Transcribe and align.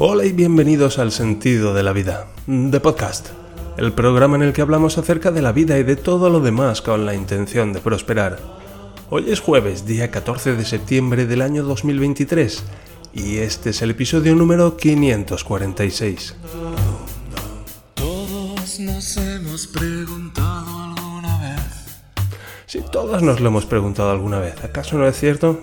Hola 0.00 0.24
y 0.24 0.30
bienvenidos 0.30 1.00
al 1.00 1.10
Sentido 1.10 1.74
de 1.74 1.82
la 1.82 1.92
Vida, 1.92 2.28
de 2.46 2.78
Podcast, 2.78 3.30
el 3.76 3.92
programa 3.92 4.36
en 4.36 4.42
el 4.42 4.52
que 4.52 4.62
hablamos 4.62 4.96
acerca 4.96 5.32
de 5.32 5.42
la 5.42 5.50
vida 5.50 5.76
y 5.76 5.82
de 5.82 5.96
todo 5.96 6.30
lo 6.30 6.38
demás 6.38 6.82
con 6.82 7.04
la 7.04 7.16
intención 7.16 7.72
de 7.72 7.80
prosperar. 7.80 8.38
Hoy 9.10 9.28
es 9.28 9.40
jueves, 9.40 9.86
día 9.86 10.12
14 10.12 10.54
de 10.54 10.64
septiembre 10.64 11.26
del 11.26 11.42
año 11.42 11.64
2023, 11.64 12.62
y 13.12 13.38
este 13.38 13.70
es 13.70 13.82
el 13.82 13.90
episodio 13.90 14.36
número 14.36 14.76
546. 14.76 16.36
Todos 17.96 18.78
nos 18.78 19.16
hemos 19.16 19.66
preguntado 19.66 20.94
alguna 20.94 21.38
vez. 21.40 22.04
Si 22.66 22.82
todos 22.82 23.20
nos 23.24 23.40
lo 23.40 23.48
hemos 23.48 23.66
preguntado 23.66 24.12
alguna 24.12 24.38
vez, 24.38 24.62
¿acaso 24.62 24.96
no 24.96 25.08
es 25.08 25.18
cierto? 25.18 25.58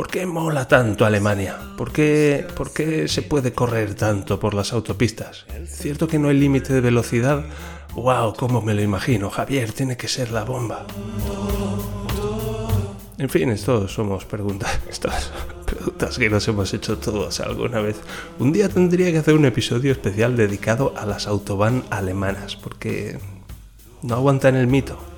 ¿Por 0.00 0.08
qué 0.08 0.24
mola 0.24 0.66
tanto 0.66 1.04
Alemania? 1.04 1.58
¿Por 1.76 1.92
qué, 1.92 2.46
¿Por 2.56 2.72
qué 2.72 3.06
se 3.06 3.20
puede 3.20 3.52
correr 3.52 3.92
tanto 3.92 4.40
por 4.40 4.54
las 4.54 4.72
autopistas? 4.72 5.44
¿Cierto 5.66 6.08
que 6.08 6.18
no 6.18 6.28
hay 6.28 6.38
límite 6.38 6.72
de 6.72 6.80
velocidad? 6.80 7.44
¡Wow! 7.94 8.32
¿Cómo 8.34 8.62
me 8.62 8.72
lo 8.72 8.80
imagino? 8.80 9.28
Javier, 9.28 9.72
tiene 9.72 9.98
que 9.98 10.08
ser 10.08 10.32
la 10.32 10.44
bomba. 10.44 10.86
En 13.18 13.28
fin, 13.28 13.50
esto 13.50 13.88
somos 13.88 14.24
preguntas, 14.24 14.80
estas 14.88 15.32
preguntas 15.66 16.16
que 16.16 16.30
nos 16.30 16.48
hemos 16.48 16.72
hecho 16.72 16.96
todos 16.96 17.38
alguna 17.40 17.82
vez. 17.82 18.00
Un 18.38 18.52
día 18.52 18.70
tendría 18.70 19.12
que 19.12 19.18
hacer 19.18 19.34
un 19.34 19.44
episodio 19.44 19.92
especial 19.92 20.34
dedicado 20.34 20.94
a 20.96 21.04
las 21.04 21.26
autobahn 21.26 21.84
alemanas, 21.90 22.56
porque 22.56 23.18
no 24.00 24.14
aguantan 24.14 24.56
el 24.56 24.66
mito. 24.66 25.09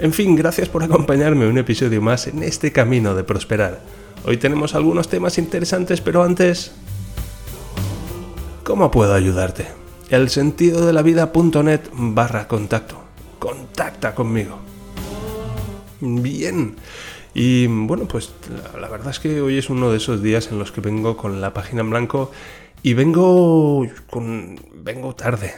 En 0.00 0.12
fin, 0.12 0.36
gracias 0.36 0.68
por 0.68 0.84
acompañarme 0.84 1.48
un 1.48 1.58
episodio 1.58 2.00
más 2.00 2.28
en 2.28 2.44
este 2.44 2.70
camino 2.70 3.16
de 3.16 3.24
prosperar. 3.24 3.80
Hoy 4.24 4.36
tenemos 4.36 4.76
algunos 4.76 5.08
temas 5.08 5.38
interesantes, 5.38 6.00
pero 6.00 6.22
antes... 6.22 6.72
¿Cómo 8.62 8.92
puedo 8.92 9.12
ayudarte? 9.14 9.66
El 10.08 10.30
sentido 10.30 10.86
de 10.86 10.92
la 10.92 11.02
vida.net 11.02 11.80
barra 11.92 12.46
contacto. 12.46 13.02
Contacta 13.40 14.14
conmigo. 14.14 14.58
Bien. 16.00 16.76
Y 17.34 17.66
bueno, 17.66 18.06
pues 18.06 18.30
la, 18.72 18.80
la, 18.80 18.88
verdad 18.88 19.10
es 19.10 19.18
que 19.18 19.40
hoy 19.40 19.58
es 19.58 19.68
uno 19.68 19.90
de 19.90 19.96
esos 19.96 20.22
días 20.22 20.48
en 20.52 20.60
los 20.60 20.70
que 20.70 20.80
vengo 20.80 21.16
con 21.16 21.40
la 21.40 21.52
página 21.52 21.80
en 21.80 21.90
blanco 21.90 22.30
y 22.82 22.94
vengo 22.94 23.84
con 24.10 24.60
vengo 24.74 25.14
tarde. 25.14 25.54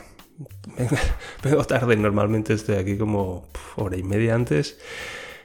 Vengo 1.44 1.64
tarde, 1.64 1.96
normalmente 1.96 2.54
estoy 2.54 2.76
aquí 2.76 2.96
como 2.96 3.48
hora 3.76 3.96
y 3.96 4.02
media 4.02 4.34
antes. 4.34 4.78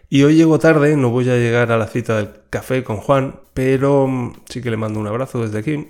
Y 0.09 0.23
hoy 0.23 0.35
llego 0.35 0.59
tarde, 0.59 0.95
no 0.95 1.09
voy 1.09 1.29
a 1.29 1.35
llegar 1.35 1.71
a 1.71 1.77
la 1.77 1.87
cita 1.87 2.17
del 2.17 2.29
café 2.49 2.83
con 2.83 2.97
Juan, 2.97 3.39
pero 3.53 4.07
mm, 4.07 4.35
sí 4.47 4.61
que 4.61 4.69
le 4.69 4.77
mando 4.77 4.99
un 4.99 5.07
abrazo 5.07 5.41
desde 5.41 5.59
aquí. 5.59 5.87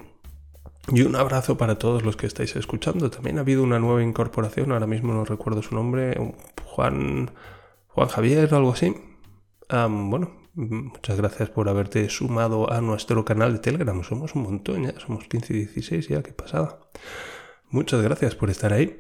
Y 0.87 1.01
un 1.01 1.15
abrazo 1.15 1.57
para 1.57 1.77
todos 1.79 2.03
los 2.03 2.15
que 2.15 2.27
estáis 2.27 2.55
escuchando. 2.55 3.09
También 3.09 3.37
ha 3.37 3.41
habido 3.41 3.63
una 3.63 3.79
nueva 3.79 4.03
incorporación, 4.03 4.71
ahora 4.71 4.87
mismo 4.87 5.13
no 5.13 5.25
recuerdo 5.25 5.61
su 5.63 5.75
nombre, 5.75 6.15
Juan, 6.63 7.31
Juan 7.87 8.07
Javier 8.07 8.53
o 8.53 8.57
algo 8.57 8.71
así. 8.73 8.95
Bueno, 9.69 10.31
muchas 10.53 11.17
gracias 11.17 11.49
por 11.49 11.69
haberte 11.69 12.07
sumado 12.09 12.71
a 12.71 12.81
nuestro 12.81 13.25
canal 13.25 13.53
de 13.53 13.59
Telegram. 13.59 14.03
Somos 14.03 14.35
un 14.35 14.43
montón 14.43 14.83
ya, 14.83 14.99
somos 14.99 15.25
15 15.25 15.53
y 15.53 15.57
16 15.65 16.07
ya, 16.07 16.21
qué 16.21 16.33
pasada. 16.33 16.79
Muchas 17.75 18.01
gracias 18.01 18.35
por 18.35 18.49
estar 18.49 18.71
ahí. 18.71 18.97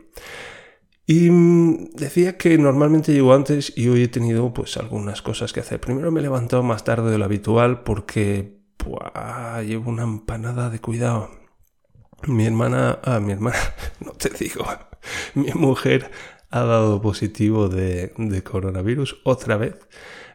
Y 1.07 1.29
mm, 1.29 1.91
decía 1.93 2.37
que 2.37 2.57
normalmente 2.57 3.13
llego 3.13 3.33
antes 3.33 3.71
y 3.73 3.87
hoy 3.87 4.03
he 4.03 4.07
tenido 4.09 4.53
pues 4.53 4.75
algunas 4.75 5.21
cosas 5.21 5.53
que 5.53 5.61
hacer. 5.61 5.79
Primero 5.79 6.11
me 6.11 6.19
he 6.19 6.23
levantado 6.23 6.61
más 6.61 6.83
tarde 6.83 7.09
de 7.09 7.17
lo 7.17 7.23
habitual 7.23 7.83
porque 7.83 8.59
llevo 9.65 9.89
una 9.89 10.03
empanada 10.03 10.69
de 10.69 10.79
cuidado. 10.79 11.29
Mi 12.27 12.45
hermana, 12.45 12.99
ah, 13.05 13.21
mi 13.21 13.31
hermana, 13.31 13.55
no 14.01 14.11
te 14.11 14.29
digo, 14.29 14.65
mi 15.35 15.53
mujer 15.53 16.11
ha 16.49 16.63
dado 16.65 17.01
positivo 17.01 17.69
de, 17.69 18.13
de 18.17 18.43
coronavirus 18.43 19.21
otra 19.23 19.55
vez. 19.55 19.75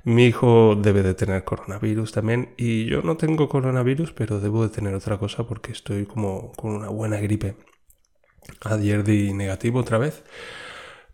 Mi 0.04 0.24
hijo 0.24 0.76
debe 0.80 1.02
de 1.02 1.12
tener 1.12 1.44
coronavirus 1.44 2.12
también 2.12 2.54
y 2.56 2.86
yo 2.86 3.02
no 3.02 3.18
tengo 3.18 3.50
coronavirus, 3.50 4.12
pero 4.12 4.40
debo 4.40 4.62
de 4.62 4.70
tener 4.70 4.94
otra 4.94 5.18
cosa 5.18 5.46
porque 5.46 5.72
estoy 5.72 6.06
como 6.06 6.52
con 6.52 6.70
una 6.70 6.88
buena 6.88 7.18
gripe. 7.18 7.54
Ayer 8.62 9.04
di 9.04 9.32
negativo 9.32 9.80
otra 9.80 9.98
vez. 9.98 10.22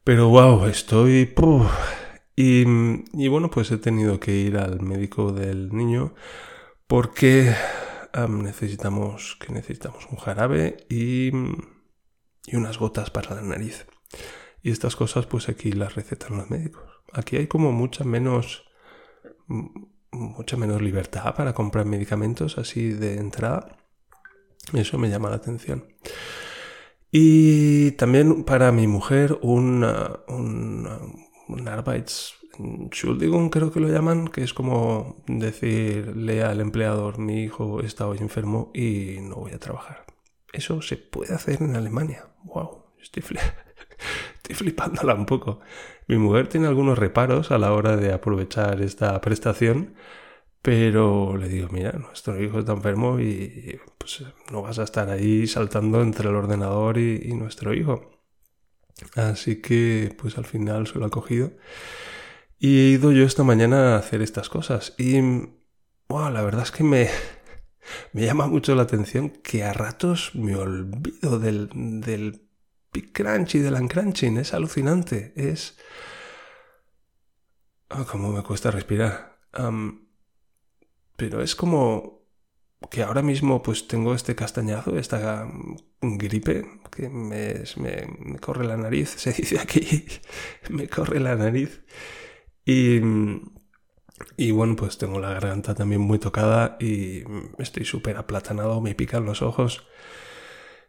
Pero 0.04 0.28
wow, 0.28 0.66
estoy... 0.66 1.34
Y, 2.38 2.64
y, 3.14 3.28
bueno, 3.28 3.50
pues 3.50 3.70
he 3.70 3.78
tenido 3.78 4.20
que 4.20 4.32
ir 4.32 4.58
al 4.58 4.80
médico 4.82 5.32
del 5.32 5.74
niño 5.74 6.14
porque 6.86 7.54
necesitamos, 8.28 9.36
que 9.40 9.52
necesitamos 9.54 10.06
un 10.10 10.18
jarabe 10.18 10.76
y, 10.90 11.30
y 12.46 12.56
unas 12.56 12.78
gotas 12.78 13.10
para 13.10 13.34
la 13.34 13.42
nariz. 13.42 13.86
Y 14.62 14.70
estas 14.70 14.96
cosas 14.96 15.26
pues 15.26 15.48
aquí 15.48 15.72
las 15.72 15.94
recetan 15.94 16.36
los 16.36 16.50
médicos. 16.50 16.84
Aquí 17.12 17.36
hay 17.36 17.46
como 17.46 17.72
mucha 17.72 18.04
menos 18.04 18.64
mucha 20.10 20.56
menos 20.56 20.82
libertad 20.82 21.34
para 21.34 21.52
comprar 21.52 21.84
medicamentos 21.84 22.58
así 22.58 22.90
de 22.90 23.18
entrada. 23.18 23.76
Eso 24.72 24.98
me 24.98 25.08
llama 25.08 25.30
la 25.30 25.36
atención. 25.36 25.84
Y 27.10 27.92
también 27.92 28.44
para 28.44 28.72
mi 28.72 28.86
mujer 28.86 29.38
un, 29.42 29.84
un, 30.28 30.88
un 31.48 31.68
Arbeitsentschuldigung 31.68 33.50
creo 33.50 33.70
que 33.70 33.80
lo 33.80 33.88
llaman, 33.88 34.28
que 34.28 34.42
es 34.42 34.52
como 34.52 35.22
decirle 35.26 36.42
al 36.42 36.60
empleador 36.60 37.18
mi 37.18 37.44
hijo 37.44 37.80
está 37.80 38.06
hoy 38.06 38.18
enfermo 38.18 38.70
y 38.74 39.18
no 39.20 39.36
voy 39.36 39.52
a 39.52 39.58
trabajar. 39.58 40.04
Eso 40.52 40.82
se 40.82 40.96
puede 40.96 41.34
hacer 41.34 41.62
en 41.62 41.76
Alemania. 41.76 42.26
¡Wow! 42.44 42.84
Estoy, 43.00 43.22
estoy 44.36 44.54
flipándola 44.54 45.14
un 45.14 45.26
poco. 45.26 45.60
Mi 46.08 46.18
mujer 46.18 46.48
tiene 46.48 46.66
algunos 46.66 46.98
reparos 46.98 47.50
a 47.50 47.58
la 47.58 47.72
hora 47.72 47.96
de 47.96 48.12
aprovechar 48.12 48.82
esta 48.82 49.20
prestación 49.20 49.94
pero 50.66 51.36
le 51.36 51.48
digo, 51.48 51.68
mira, 51.70 51.92
nuestro 51.92 52.42
hijo 52.42 52.58
está 52.58 52.72
enfermo 52.72 53.20
y 53.20 53.78
pues 54.06 54.22
no 54.52 54.62
vas 54.62 54.78
a 54.78 54.84
estar 54.84 55.10
ahí 55.10 55.48
saltando 55.48 56.00
entre 56.00 56.28
el 56.28 56.36
ordenador 56.36 56.96
y, 56.96 57.34
nuestro 57.34 57.74
hijo. 57.74 58.22
Así 59.16 59.60
que 59.60 60.14
pues 60.16 60.38
al 60.38 60.44
final 60.44 60.86
se 60.86 61.00
lo 61.00 61.06
ha 61.06 61.10
cogido. 61.10 61.50
Y 62.56 62.78
he 62.78 62.90
ido 62.90 63.10
yo 63.10 63.24
esta 63.24 63.42
mañana 63.42 63.94
a 63.94 63.98
hacer 63.98 64.22
estas 64.22 64.48
cosas. 64.48 64.94
Y 64.96 65.20
wow, 66.08 66.30
la 66.30 66.42
verdad 66.42 66.62
es 66.62 66.70
que 66.70 66.84
me, 66.84 67.08
me 68.12 68.24
llama 68.24 68.46
mucho 68.46 68.76
la 68.76 68.82
atención 68.82 69.30
que 69.30 69.64
a 69.64 69.72
ratos 69.72 70.30
me 70.34 70.54
olvido 70.54 71.40
del, 71.40 71.68
del 71.74 72.48
Big 72.92 73.12
Crunch 73.12 73.56
y 73.56 73.58
del 73.58 73.74
Uncrunching. 73.74 74.36
Es 74.36 74.54
alucinante. 74.54 75.32
Es... 75.34 75.76
Oh, 77.90 78.04
cómo 78.04 78.30
me 78.30 78.44
cuesta 78.44 78.70
respirar. 78.70 79.40
Pero 81.16 81.42
es 81.42 81.56
como 81.56 82.15
que 82.90 83.02
ahora 83.02 83.22
mismo 83.22 83.62
pues 83.62 83.88
tengo 83.88 84.14
este 84.14 84.34
castañazo, 84.34 84.98
esta 84.98 85.48
gripe 86.00 86.66
que 86.90 87.08
me, 87.08 87.64
me, 87.76 88.38
corre 88.38 88.66
la 88.66 88.76
nariz, 88.76 89.10
se 89.16 89.32
dice 89.32 89.58
aquí, 89.58 90.04
me 90.70 90.88
corre 90.88 91.20
la 91.20 91.36
nariz. 91.36 91.82
Y, 92.64 93.00
y 94.36 94.50
bueno, 94.50 94.76
pues 94.76 94.98
tengo 94.98 95.20
la 95.20 95.30
garganta 95.30 95.74
también 95.74 96.00
muy 96.00 96.18
tocada 96.18 96.76
y 96.80 97.22
estoy 97.58 97.84
súper 97.84 98.16
aplatanado, 98.16 98.80
me 98.80 98.94
pican 98.94 99.24
los 99.24 99.42
ojos 99.42 99.86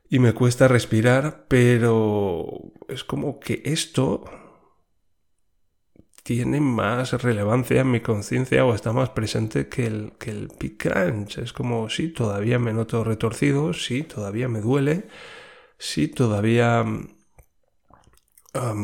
y 0.10 0.20
me 0.20 0.34
cuesta 0.34 0.68
respirar, 0.68 1.46
pero 1.48 2.74
es 2.88 3.04
como 3.04 3.40
que 3.40 3.62
esto 3.66 4.26
tiene 6.28 6.60
más 6.60 7.14
relevancia 7.24 7.80
en 7.80 7.92
mi 7.92 8.02
conciencia 8.02 8.66
o 8.66 8.76
está 8.76 8.92
más 8.92 9.12
presente 9.12 9.70
que 9.70 9.88
el, 9.88 10.12
que 10.20 10.32
el 10.32 10.50
Crunch. 10.78 11.38
Es 11.38 11.54
como, 11.54 11.88
sí, 11.90 12.10
todavía 12.10 12.60
me 12.60 12.74
noto 12.74 13.06
retorcido, 13.06 13.72
sí, 13.72 14.04
todavía 14.04 14.50
me 14.50 14.60
duele, 14.60 15.08
sí, 15.78 16.10
todavía 16.10 16.84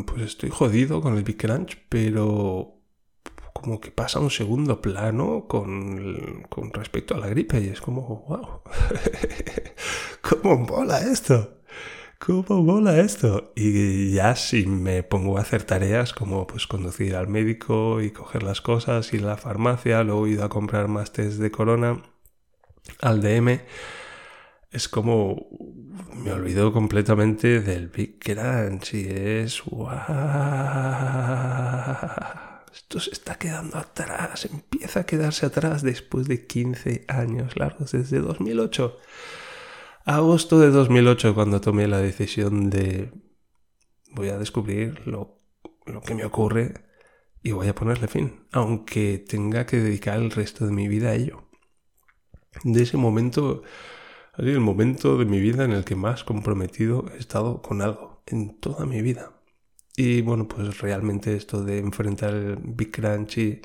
pues 0.07 0.22
estoy 0.22 0.51
jodido 0.51 1.01
con 1.01 1.18
el 1.18 1.36
Crunch, 1.36 1.78
pero 1.90 2.80
como 3.51 3.81
que 3.81 3.92
pasa 3.92 4.22
un 4.22 4.31
segundo 4.31 4.81
plano 4.81 5.46
con, 5.46 6.44
con 6.44 6.72
respecto 6.72 7.13
a 7.13 7.18
la 7.18 7.28
gripe 7.28 7.60
y 7.60 7.68
es 7.68 7.81
como, 7.81 8.24
wow, 8.25 8.62
¿cómo 10.22 10.60
mola 10.60 11.01
esto? 11.01 11.62
¿Cómo 12.25 12.64
mola 12.64 13.00
esto? 13.00 13.52
Y 13.54 14.14
ya 14.14 14.38
si 14.38 14.66
me 14.66 15.04
pongo 15.04 15.38
a 15.38 15.42
hacer 15.42 15.66
tareas 15.66 16.14
como 16.14 16.48
pues 16.48 16.68
conducir 16.68 17.18
al 17.18 17.28
médico 17.28 18.02
y 18.02 18.12
coger 18.12 18.44
las 18.44 18.62
cosas, 18.62 19.12
ir 19.14 19.24
a 19.25 19.28
la 19.28 19.38
farmacia, 19.38 20.04
luego 20.04 20.25
he 20.25 20.30
ido 20.30 20.46
a 20.46 20.50
comprar 20.50 20.88
más 20.88 21.12
test 21.12 21.40
de 21.40 21.52
corona 21.52 22.02
al 23.02 23.22
DM, 23.22 23.60
es 24.72 24.88
como 24.88 25.50
me 26.14 26.31
olvido 26.31 26.72
completamente 26.72 27.60
del 27.60 27.90
Big 27.90 28.20
Crunch 28.20 28.94
y 28.94 29.06
es 29.10 29.62
Esto 32.74 33.00
se 33.02 33.12
está 33.12 33.36
quedando 33.36 33.78
atrás, 33.78 34.46
empieza 34.46 35.02
a 35.02 35.06
quedarse 35.06 35.46
atrás 35.46 35.81
después 35.81 36.30
de 36.30 36.48
15 36.48 37.04
años 37.10 37.58
largos, 37.58 37.92
desde 37.92 38.20
2008. 38.20 38.98
Agosto 40.05 40.59
de 40.59 40.71
2008 40.71 41.33
cuando 41.33 41.61
tomé 41.61 41.88
la 41.88 42.00
decisión 42.00 42.69
de 42.69 43.11
voy 44.11 44.29
a 44.29 44.38
descubrir 44.38 45.07
lo, 45.07 45.38
lo 45.85 46.01
que 46.01 46.15
me 46.15 46.25
ocurre 46.25 46.85
y 47.41 47.51
voy 47.51 47.67
a 47.67 47.75
ponerle 47.75 48.07
fin, 48.07 48.45
aunque 48.51 49.17
tenga 49.17 49.65
que 49.65 49.77
dedicar 49.77 50.17
el 50.17 50.31
resto 50.31 50.65
de 50.65 50.71
mi 50.71 50.88
vida 50.88 51.09
a 51.09 51.15
ello. 51.15 51.44
De 52.63 52.83
ese 52.83 52.97
momento 52.97 53.63
ha 54.35 54.41
el 54.41 54.59
momento 54.59 55.17
de 55.17 55.25
mi 55.25 55.39
vida 55.39 55.63
en 55.63 55.73
el 55.73 55.85
que 55.85 55.95
más 55.95 56.23
comprometido 56.23 57.05
he 57.13 57.17
estado 57.19 57.61
con 57.61 57.81
algo, 57.81 58.23
en 58.25 58.59
toda 58.59 58.85
mi 58.85 59.01
vida. 59.01 59.33
Y 59.95 60.21
bueno, 60.21 60.47
pues 60.47 60.79
realmente 60.79 61.35
esto 61.35 61.63
de 61.63 61.77
enfrentar 61.77 62.33
el 62.33 62.57
Big 62.57 62.91
Crunch 62.91 63.38
y, 63.38 63.61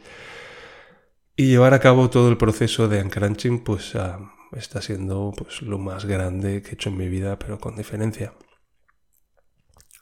llevar 1.37 1.73
a 1.73 1.81
cabo 1.81 2.11
todo 2.11 2.29
el 2.29 2.37
proceso 2.37 2.89
de 2.89 3.03
uncrunching, 3.03 3.65
pues 3.65 3.95
ah, 3.95 4.19
está 4.53 4.81
siendo 4.83 5.33
pues 5.37 5.63
lo 5.63 5.79
más 5.79 6.05
grande 6.05 6.63
que 6.63 6.71
he 6.71 6.75
hecho 6.75 6.91
en 6.91 6.97
mi 6.97 7.09
vida, 7.09 7.39
pero 7.39 7.59
con 7.59 7.77
diferencia. 7.77 8.33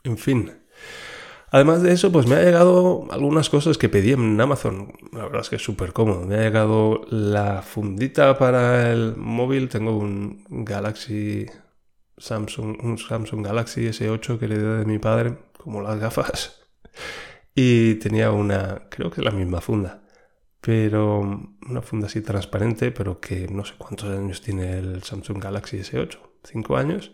En 0.05 0.19
fin. 0.19 0.53
Además 1.51 1.83
de 1.83 1.93
eso, 1.93 2.11
pues 2.13 2.27
me 2.27 2.37
ha 2.37 2.43
llegado 2.43 3.07
algunas 3.11 3.49
cosas 3.49 3.79
que 3.79 3.89
pedí 3.89 4.13
en 4.13 4.41
Amazon. 4.41 4.93
La 5.13 5.25
verdad 5.25 5.41
es 5.43 5.49
que 5.49 5.57
es 5.57 5.63
súper 5.63 5.93
cómodo. 5.93 6.27
Me 6.27 6.37
ha 6.37 6.43
llegado 6.43 7.03
la 7.09 7.63
fundita 7.63 8.37
para 8.37 8.93
el 8.93 9.17
móvil. 9.17 9.69
Tengo 9.69 9.97
un 9.97 10.45
Galaxy 10.49 11.47
Samsung, 12.19 12.83
un 12.83 12.99
Samsung 12.99 13.45
Galaxy 13.45 13.89
S8 13.89 14.39
que 14.39 14.49
le 14.49 14.59
dio 14.59 14.75
de 14.75 14.85
mi 14.85 14.99
padre, 14.99 15.39
como 15.57 15.81
las 15.81 15.99
gafas. 15.99 16.63
Y 17.55 17.95
tenía 17.95 18.33
una, 18.33 18.89
creo 18.91 19.11
que 19.11 19.21
es 19.21 19.25
la 19.25 19.31
misma 19.31 19.61
funda. 19.61 20.06
Pero 20.67 21.21
una 21.21 21.81
funda 21.81 22.09
así 22.09 22.23
transparente, 22.23 22.91
pero 22.91 23.21
que 23.21 23.47
no 23.47 23.65
sé 23.65 23.75
cuántos 23.79 24.11
años 24.11 24.41
tiene 24.43 24.79
el 24.79 25.05
Samsung 25.05 25.41
Galaxy 25.41 25.77
S8. 25.79 26.19
¿Cinco 26.43 26.77
años? 26.77 27.13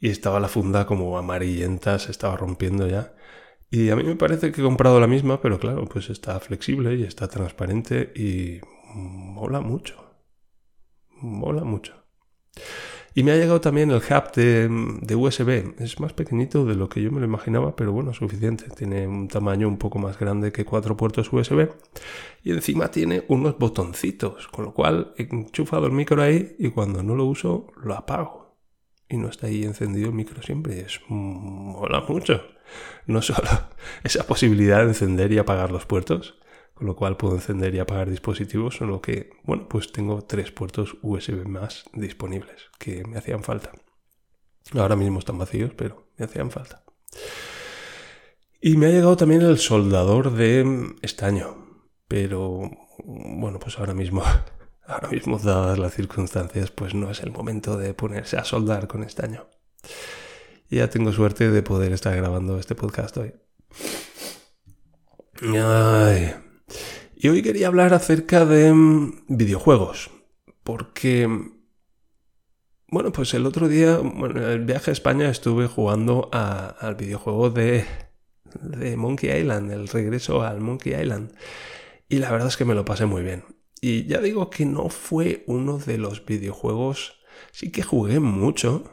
Y 0.00 0.08
estaba 0.08 0.40
la 0.40 0.48
funda 0.48 0.84
como 0.84 1.16
amarillenta, 1.16 2.00
se 2.00 2.10
estaba 2.10 2.36
rompiendo 2.36 2.88
ya. 2.88 3.14
Y 3.70 3.90
a 3.90 3.94
mí 3.94 4.02
me 4.02 4.16
parece 4.16 4.50
que 4.50 4.60
he 4.60 4.64
comprado 4.64 4.98
la 4.98 5.06
misma, 5.06 5.40
pero 5.40 5.60
claro, 5.60 5.84
pues 5.84 6.10
está 6.10 6.40
flexible 6.40 6.96
y 6.96 7.04
está 7.04 7.28
transparente 7.28 8.12
y 8.16 8.60
mola 8.96 9.60
mucho. 9.60 10.16
Mola 11.20 11.62
mucho. 11.62 11.94
Y 13.14 13.22
me 13.22 13.32
ha 13.32 13.36
llegado 13.36 13.60
también 13.60 13.90
el 13.90 13.98
hub 13.98 14.32
de, 14.32 15.14
USB. 15.14 15.74
Es 15.82 16.00
más 16.00 16.12
pequeñito 16.12 16.64
de 16.64 16.74
lo 16.74 16.88
que 16.88 17.02
yo 17.02 17.10
me 17.10 17.20
lo 17.20 17.26
imaginaba, 17.26 17.76
pero 17.76 17.92
bueno, 17.92 18.14
suficiente. 18.14 18.64
Tiene 18.76 19.06
un 19.06 19.28
tamaño 19.28 19.68
un 19.68 19.78
poco 19.78 19.98
más 19.98 20.18
grande 20.18 20.52
que 20.52 20.64
cuatro 20.64 20.96
puertos 20.96 21.32
USB. 21.32 21.68
Y 22.42 22.52
encima 22.52 22.90
tiene 22.90 23.24
unos 23.28 23.58
botoncitos, 23.58 24.48
con 24.48 24.64
lo 24.64 24.74
cual 24.74 25.12
he 25.16 25.28
enchufado 25.30 25.86
el 25.86 25.92
micro 25.92 26.22
ahí 26.22 26.56
y 26.58 26.70
cuando 26.70 27.02
no 27.02 27.14
lo 27.14 27.26
uso 27.26 27.66
lo 27.82 27.94
apago. 27.94 28.56
Y 29.08 29.18
no 29.18 29.28
está 29.28 29.48
ahí 29.48 29.64
encendido 29.64 30.08
el 30.08 30.14
micro 30.14 30.42
siempre. 30.42 30.80
Es 30.80 31.00
mola 31.08 32.04
mucho 32.08 32.42
no 33.06 33.22
solo 33.22 33.48
esa 34.04 34.26
posibilidad 34.26 34.78
de 34.78 34.88
encender 34.88 35.32
y 35.32 35.38
apagar 35.38 35.70
los 35.70 35.86
puertos, 35.86 36.38
con 36.74 36.86
lo 36.86 36.96
cual 36.96 37.16
puedo 37.16 37.34
encender 37.34 37.74
y 37.74 37.78
apagar 37.78 38.10
dispositivos, 38.10 38.76
solo 38.76 39.00
que, 39.00 39.30
bueno, 39.44 39.68
pues 39.68 39.92
tengo 39.92 40.22
tres 40.22 40.50
puertos 40.50 40.96
USB 41.02 41.46
más 41.46 41.84
disponibles 41.92 42.70
que 42.78 43.04
me 43.04 43.18
hacían 43.18 43.42
falta. 43.42 43.72
Ahora 44.74 44.96
mismo 44.96 45.18
están 45.18 45.38
vacíos, 45.38 45.72
pero 45.76 46.08
me 46.16 46.24
hacían 46.24 46.50
falta. 46.50 46.84
Y 48.60 48.76
me 48.76 48.86
ha 48.86 48.90
llegado 48.90 49.16
también 49.16 49.42
el 49.42 49.58
soldador 49.58 50.32
de 50.32 50.94
estaño, 51.02 51.86
pero 52.06 52.70
bueno, 53.04 53.58
pues 53.58 53.78
ahora 53.78 53.94
mismo, 53.94 54.22
ahora 54.86 55.08
mismo 55.08 55.38
dadas 55.38 55.78
las 55.78 55.94
circunstancias, 55.94 56.70
pues 56.70 56.94
no 56.94 57.10
es 57.10 57.20
el 57.20 57.32
momento 57.32 57.76
de 57.76 57.92
ponerse 57.94 58.36
a 58.36 58.44
soldar 58.44 58.86
con 58.86 59.02
estaño. 59.02 59.46
Ya 60.70 60.88
tengo 60.88 61.12
suerte 61.12 61.50
de 61.50 61.62
poder 61.62 61.92
estar 61.92 62.16
grabando 62.16 62.58
este 62.58 62.74
podcast 62.74 63.16
hoy. 63.18 63.34
Y 67.22 67.28
hoy 67.28 67.40
quería 67.40 67.68
hablar 67.68 67.94
acerca 67.94 68.44
de 68.44 68.72
mm, 68.72 69.26
videojuegos. 69.28 70.10
Porque, 70.64 71.28
bueno, 72.88 73.12
pues 73.12 73.32
el 73.34 73.46
otro 73.46 73.68
día, 73.68 73.98
bueno, 73.98 74.42
en 74.42 74.48
el 74.48 74.64
viaje 74.64 74.90
a 74.90 74.92
España 74.92 75.30
estuve 75.30 75.68
jugando 75.68 76.28
al 76.32 76.96
videojuego 76.96 77.50
de, 77.50 77.84
de 78.60 78.96
Monkey 78.96 79.38
Island, 79.38 79.70
el 79.70 79.86
regreso 79.86 80.42
al 80.42 80.60
Monkey 80.60 81.00
Island. 81.00 81.32
Y 82.08 82.16
la 82.16 82.32
verdad 82.32 82.48
es 82.48 82.56
que 82.56 82.64
me 82.64 82.74
lo 82.74 82.84
pasé 82.84 83.06
muy 83.06 83.22
bien. 83.22 83.44
Y 83.80 84.04
ya 84.06 84.20
digo 84.20 84.50
que 84.50 84.66
no 84.66 84.88
fue 84.88 85.44
uno 85.46 85.78
de 85.78 85.98
los 85.98 86.26
videojuegos, 86.26 87.20
sí 87.52 87.70
que 87.70 87.84
jugué 87.84 88.18
mucho, 88.18 88.90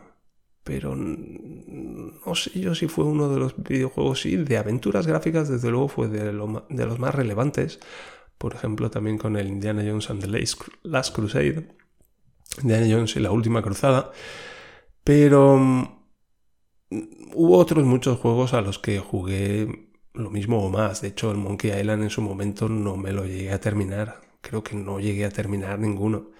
pero 0.63 0.95
no 0.95 2.35
sé 2.35 2.59
yo 2.59 2.75
si 2.75 2.87
fue 2.87 3.05
uno 3.05 3.27
de 3.29 3.39
los 3.39 3.55
videojuegos, 3.57 4.21
sí, 4.21 4.35
de 4.35 4.57
aventuras 4.57 5.07
gráficas, 5.07 5.49
desde 5.49 5.71
luego 5.71 5.87
fue 5.87 6.07
de, 6.09 6.31
los 6.31 6.99
más 6.99 7.15
relevantes. 7.15 7.79
Por 8.39 8.55
ejemplo, 8.55 8.89
también 8.89 9.17
con 9.17 9.35
el 9.35 9.47
Indiana 9.47 9.83
Jones 9.85 10.09
and 10.09 10.21
the 10.21 10.45
Last 10.83 11.13
Crusade, 11.13 11.67
Indiana 12.63 12.87
Jones 12.89 13.15
y 13.17 13.19
la 13.19 13.31
Última 13.31 13.61
Cruzada. 13.61 14.11
Pero 15.03 15.57
mm, 15.57 15.83
hubo 17.33 17.57
otros 17.57 17.83
muchos 17.85 18.17
juegos 18.17 18.53
a 18.53 18.61
los 18.61 18.79
que 18.79 18.99
jugué 18.99 19.89
lo 20.13 20.29
mismo 20.29 20.63
o 20.65 20.69
más. 20.69 21.01
De 21.01 21.09
hecho, 21.09 21.31
el 21.31 21.37
Monkey 21.37 21.77
Island 21.77 22.03
en 22.03 22.09
su 22.09 22.21
momento 22.21 22.69
no 22.69 22.95
me 22.95 23.11
lo 23.11 23.25
llegué 23.25 23.51
a 23.51 23.59
terminar. 23.59 24.21
Creo 24.41 24.63
que 24.63 24.75
no 24.75 25.01
llegué 25.01 25.25
a 25.25 25.31
terminar 25.31 25.77
ninguno. 25.77 26.31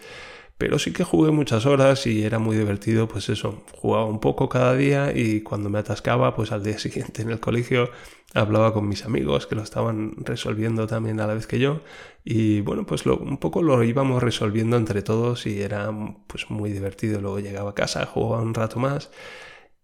Pero 0.59 0.77
sí 0.77 0.93
que 0.93 1.05
jugué 1.05 1.31
muchas 1.31 1.65
horas 1.65 2.05
y 2.05 2.23
era 2.25 2.37
muy 2.37 2.57
divertido, 2.57 3.07
pues 3.07 3.29
eso, 3.29 3.63
jugaba 3.77 4.05
un 4.05 4.19
poco 4.19 4.49
cada 4.49 4.75
día 4.75 5.11
y 5.15 5.41
cuando 5.41 5.69
me 5.69 5.79
atascaba, 5.79 6.35
pues 6.35 6.51
al 6.51 6.63
día 6.63 6.77
siguiente 6.85 7.21
en 7.23 7.31
el 7.31 7.39
colegio 7.39 7.89
hablaba 8.33 8.73
con 8.73 8.87
mis 8.87 9.05
amigos 9.05 9.47
que 9.47 9.55
lo 9.55 9.63
estaban 9.63 10.13
resolviendo 10.17 10.85
también 10.85 11.19
a 11.21 11.27
la 11.27 11.33
vez 11.33 11.47
que 11.47 11.59
yo 11.59 11.81
y 12.23 12.61
bueno, 12.61 12.85
pues 12.85 13.05
lo, 13.05 13.17
un 13.17 13.37
poco 13.37 13.63
lo 13.63 13.83
íbamos 13.83 14.21
resolviendo 14.21 14.77
entre 14.77 15.01
todos 15.01 15.47
y 15.47 15.61
era 15.61 15.89
pues 16.27 16.49
muy 16.51 16.71
divertido. 16.71 17.21
Luego 17.21 17.39
llegaba 17.39 17.71
a 17.71 17.75
casa, 17.75 18.05
jugaba 18.05 18.43
un 18.43 18.53
rato 18.53 18.79
más 18.79 19.11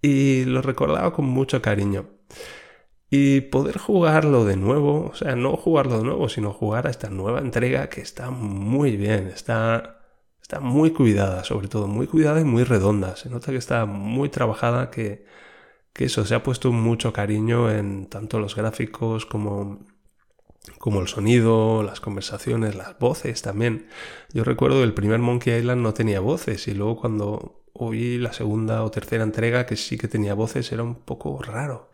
y 0.01 0.45
lo 0.45 0.61
recordaba 0.61 1.13
con 1.13 1.25
mucho 1.25 1.61
cariño. 1.61 2.07
Y 3.09 3.41
poder 3.41 3.77
jugarlo 3.77 4.45
de 4.45 4.57
nuevo, 4.57 5.09
o 5.11 5.15
sea, 5.15 5.35
no 5.35 5.55
jugarlo 5.57 5.99
de 5.99 6.03
nuevo, 6.03 6.27
sino 6.29 6.51
jugar 6.53 6.87
a 6.87 6.89
esta 6.89 7.09
nueva 7.09 7.39
entrega 7.39 7.87
que 7.89 8.01
está 8.01 8.29
muy 8.31 8.97
bien, 8.97 9.27
está 9.27 10.04
Está 10.45 10.59
muy 10.59 10.91
cuidada, 10.91 11.43
sobre 11.43 11.67
todo, 11.67 11.87
muy 11.87 12.05
cuidada 12.05 12.39
y 12.39 12.43
muy 12.43 12.63
redonda. 12.63 13.15
Se 13.15 13.31
nota 13.31 13.51
que 13.51 13.57
está 13.57 13.87
muy 13.87 14.29
trabajada, 14.29 14.91
que, 14.91 15.25
que 15.91 16.05
eso, 16.05 16.23
se 16.23 16.35
ha 16.35 16.43
puesto 16.43 16.71
mucho 16.71 17.11
cariño 17.13 17.71
en 17.71 18.05
tanto 18.05 18.39
los 18.39 18.55
gráficos 18.55 19.25
como, 19.25 19.87
como 20.77 21.01
el 21.01 21.07
sonido, 21.07 21.81
las 21.81 21.99
conversaciones, 21.99 22.75
las 22.75 22.99
voces 22.99 23.41
también. 23.41 23.87
Yo 24.33 24.43
recuerdo 24.43 24.83
el 24.83 24.93
primer 24.93 25.19
Monkey 25.19 25.57
Island 25.57 25.81
no 25.81 25.95
tenía 25.95 26.19
voces 26.19 26.67
y 26.67 26.75
luego 26.75 26.97
cuando 26.97 27.63
oí 27.73 28.19
la 28.19 28.31
segunda 28.31 28.83
o 28.83 28.91
tercera 28.91 29.23
entrega 29.23 29.65
que 29.65 29.75
sí 29.77 29.97
que 29.97 30.07
tenía 30.07 30.35
voces 30.35 30.71
era 30.71 30.83
un 30.83 30.93
poco 30.93 31.41
raro. 31.41 31.89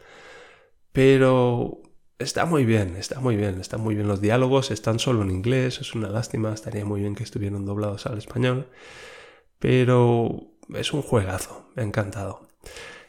Pero 0.91 1.80
Está 2.21 2.45
muy 2.45 2.65
bien, 2.65 2.95
está 2.97 3.19
muy 3.19 3.35
bien, 3.35 3.59
están 3.59 3.81
muy 3.81 3.95
bien 3.95 4.07
los 4.07 4.21
diálogos, 4.21 4.69
están 4.69 4.99
solo 4.99 5.23
en 5.23 5.31
inglés, 5.31 5.79
es 5.81 5.95
una 5.95 6.07
lástima, 6.07 6.53
estaría 6.53 6.85
muy 6.85 7.01
bien 7.01 7.15
que 7.15 7.23
estuvieran 7.23 7.65
doblados 7.65 8.05
al 8.05 8.19
español, 8.19 8.69
pero 9.57 10.53
es 10.75 10.93
un 10.93 11.01
juegazo, 11.01 11.69
me 11.75 11.81
ha 11.81 11.85
encantado. 11.85 12.47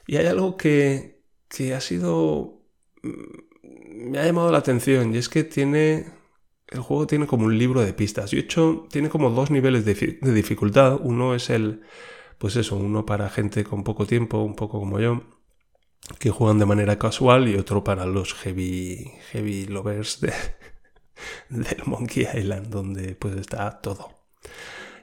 Y 0.07 0.17
hay 0.17 0.27
algo 0.27 0.57
que, 0.57 1.23
que 1.49 1.75
ha 1.75 1.81
sido... 1.81 2.63
Me 3.03 4.19
ha 4.19 4.25
llamado 4.25 4.51
la 4.51 4.59
atención 4.59 5.15
y 5.15 5.19
es 5.19 5.29
que 5.29 5.45
tiene... 5.45 6.07
El 6.69 6.81
juego 6.81 7.07
tiene 7.07 7.27
como 7.27 7.45
un 7.45 7.59
libro 7.59 7.83
de 7.83 7.93
pistas. 7.93 8.33
Y 8.33 8.39
hecho, 8.39 8.87
tiene 8.91 9.11
como 9.11 9.31
dos 9.31 9.51
niveles 9.51 9.85
de 9.85 9.95
dificultad. 10.33 10.99
Uno 11.03 11.35
es 11.35 11.51
el... 11.51 11.83
Pues 12.39 12.57
eso, 12.57 12.77
uno 12.77 13.05
para 13.07 13.29
gente 13.29 13.63
con 13.65 13.85
poco 13.85 14.07
tiempo, 14.07 14.43
un 14.43 14.57
poco 14.57 14.81
como 14.81 14.99
yo 15.01 15.23
que 16.19 16.31
juegan 16.31 16.59
de 16.59 16.67
manera 16.67 16.99
casual 16.99 17.49
y 17.49 17.57
otro 17.57 17.85
para 17.85 18.07
los 18.07 18.35
heavy, 18.35 19.13
heavy 19.31 19.67
lovers 19.67 20.21
de, 20.21 20.33
del 21.49 21.83
Monkey 21.87 22.27
Island, 22.35 22.69
donde 22.69 23.15
pues 23.15 23.37
está 23.37 23.81
todo. 23.81 24.11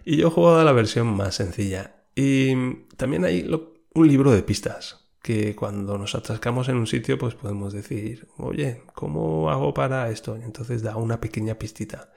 Y 0.05 0.17
yo 0.17 0.27
he 0.27 0.31
jugado 0.31 0.63
la 0.63 0.71
versión 0.71 1.07
más 1.07 1.35
sencilla. 1.35 1.95
Y 2.15 2.53
también 2.97 3.25
hay 3.25 3.49
un 3.93 4.07
libro 4.07 4.31
de 4.31 4.43
pistas, 4.43 5.09
que 5.21 5.55
cuando 5.55 5.97
nos 5.97 6.15
atascamos 6.15 6.69
en 6.69 6.77
un 6.77 6.87
sitio, 6.87 7.17
pues 7.17 7.35
podemos 7.35 7.73
decir, 7.73 8.27
oye, 8.37 8.83
¿cómo 8.93 9.49
hago 9.49 9.73
para 9.73 10.09
esto? 10.09 10.37
Y 10.37 10.43
entonces 10.43 10.81
da 10.81 10.95
una 10.95 11.19
pequeña 11.19 11.55
pistita. 11.55 12.11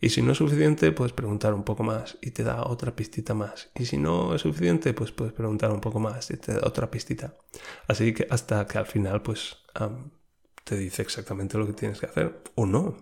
Y 0.00 0.10
si 0.10 0.22
no 0.22 0.32
es 0.32 0.38
suficiente, 0.38 0.92
puedes 0.92 1.12
preguntar 1.12 1.54
un 1.54 1.64
poco 1.64 1.82
más 1.82 2.18
y 2.20 2.32
te 2.32 2.44
da 2.44 2.64
otra 2.66 2.94
pistita 2.94 3.34
más. 3.34 3.70
Y 3.74 3.86
si 3.86 3.96
no 3.96 4.34
es 4.34 4.42
suficiente, 4.42 4.92
pues 4.92 5.12
puedes 5.12 5.32
preguntar 5.32 5.70
un 5.70 5.80
poco 5.80 6.00
más 6.00 6.30
y 6.30 6.36
te 6.36 6.52
da 6.52 6.60
otra 6.64 6.90
pistita. 6.90 7.36
Así 7.88 8.12
que 8.12 8.26
hasta 8.28 8.66
que 8.66 8.78
al 8.78 8.86
final, 8.86 9.22
pues 9.22 9.56
te 10.64 10.76
dice 10.76 11.02
exactamente 11.02 11.56
lo 11.58 11.66
que 11.66 11.72
tienes 11.72 12.00
que 12.00 12.06
hacer 12.06 12.42
o 12.54 12.66
no. 12.66 12.96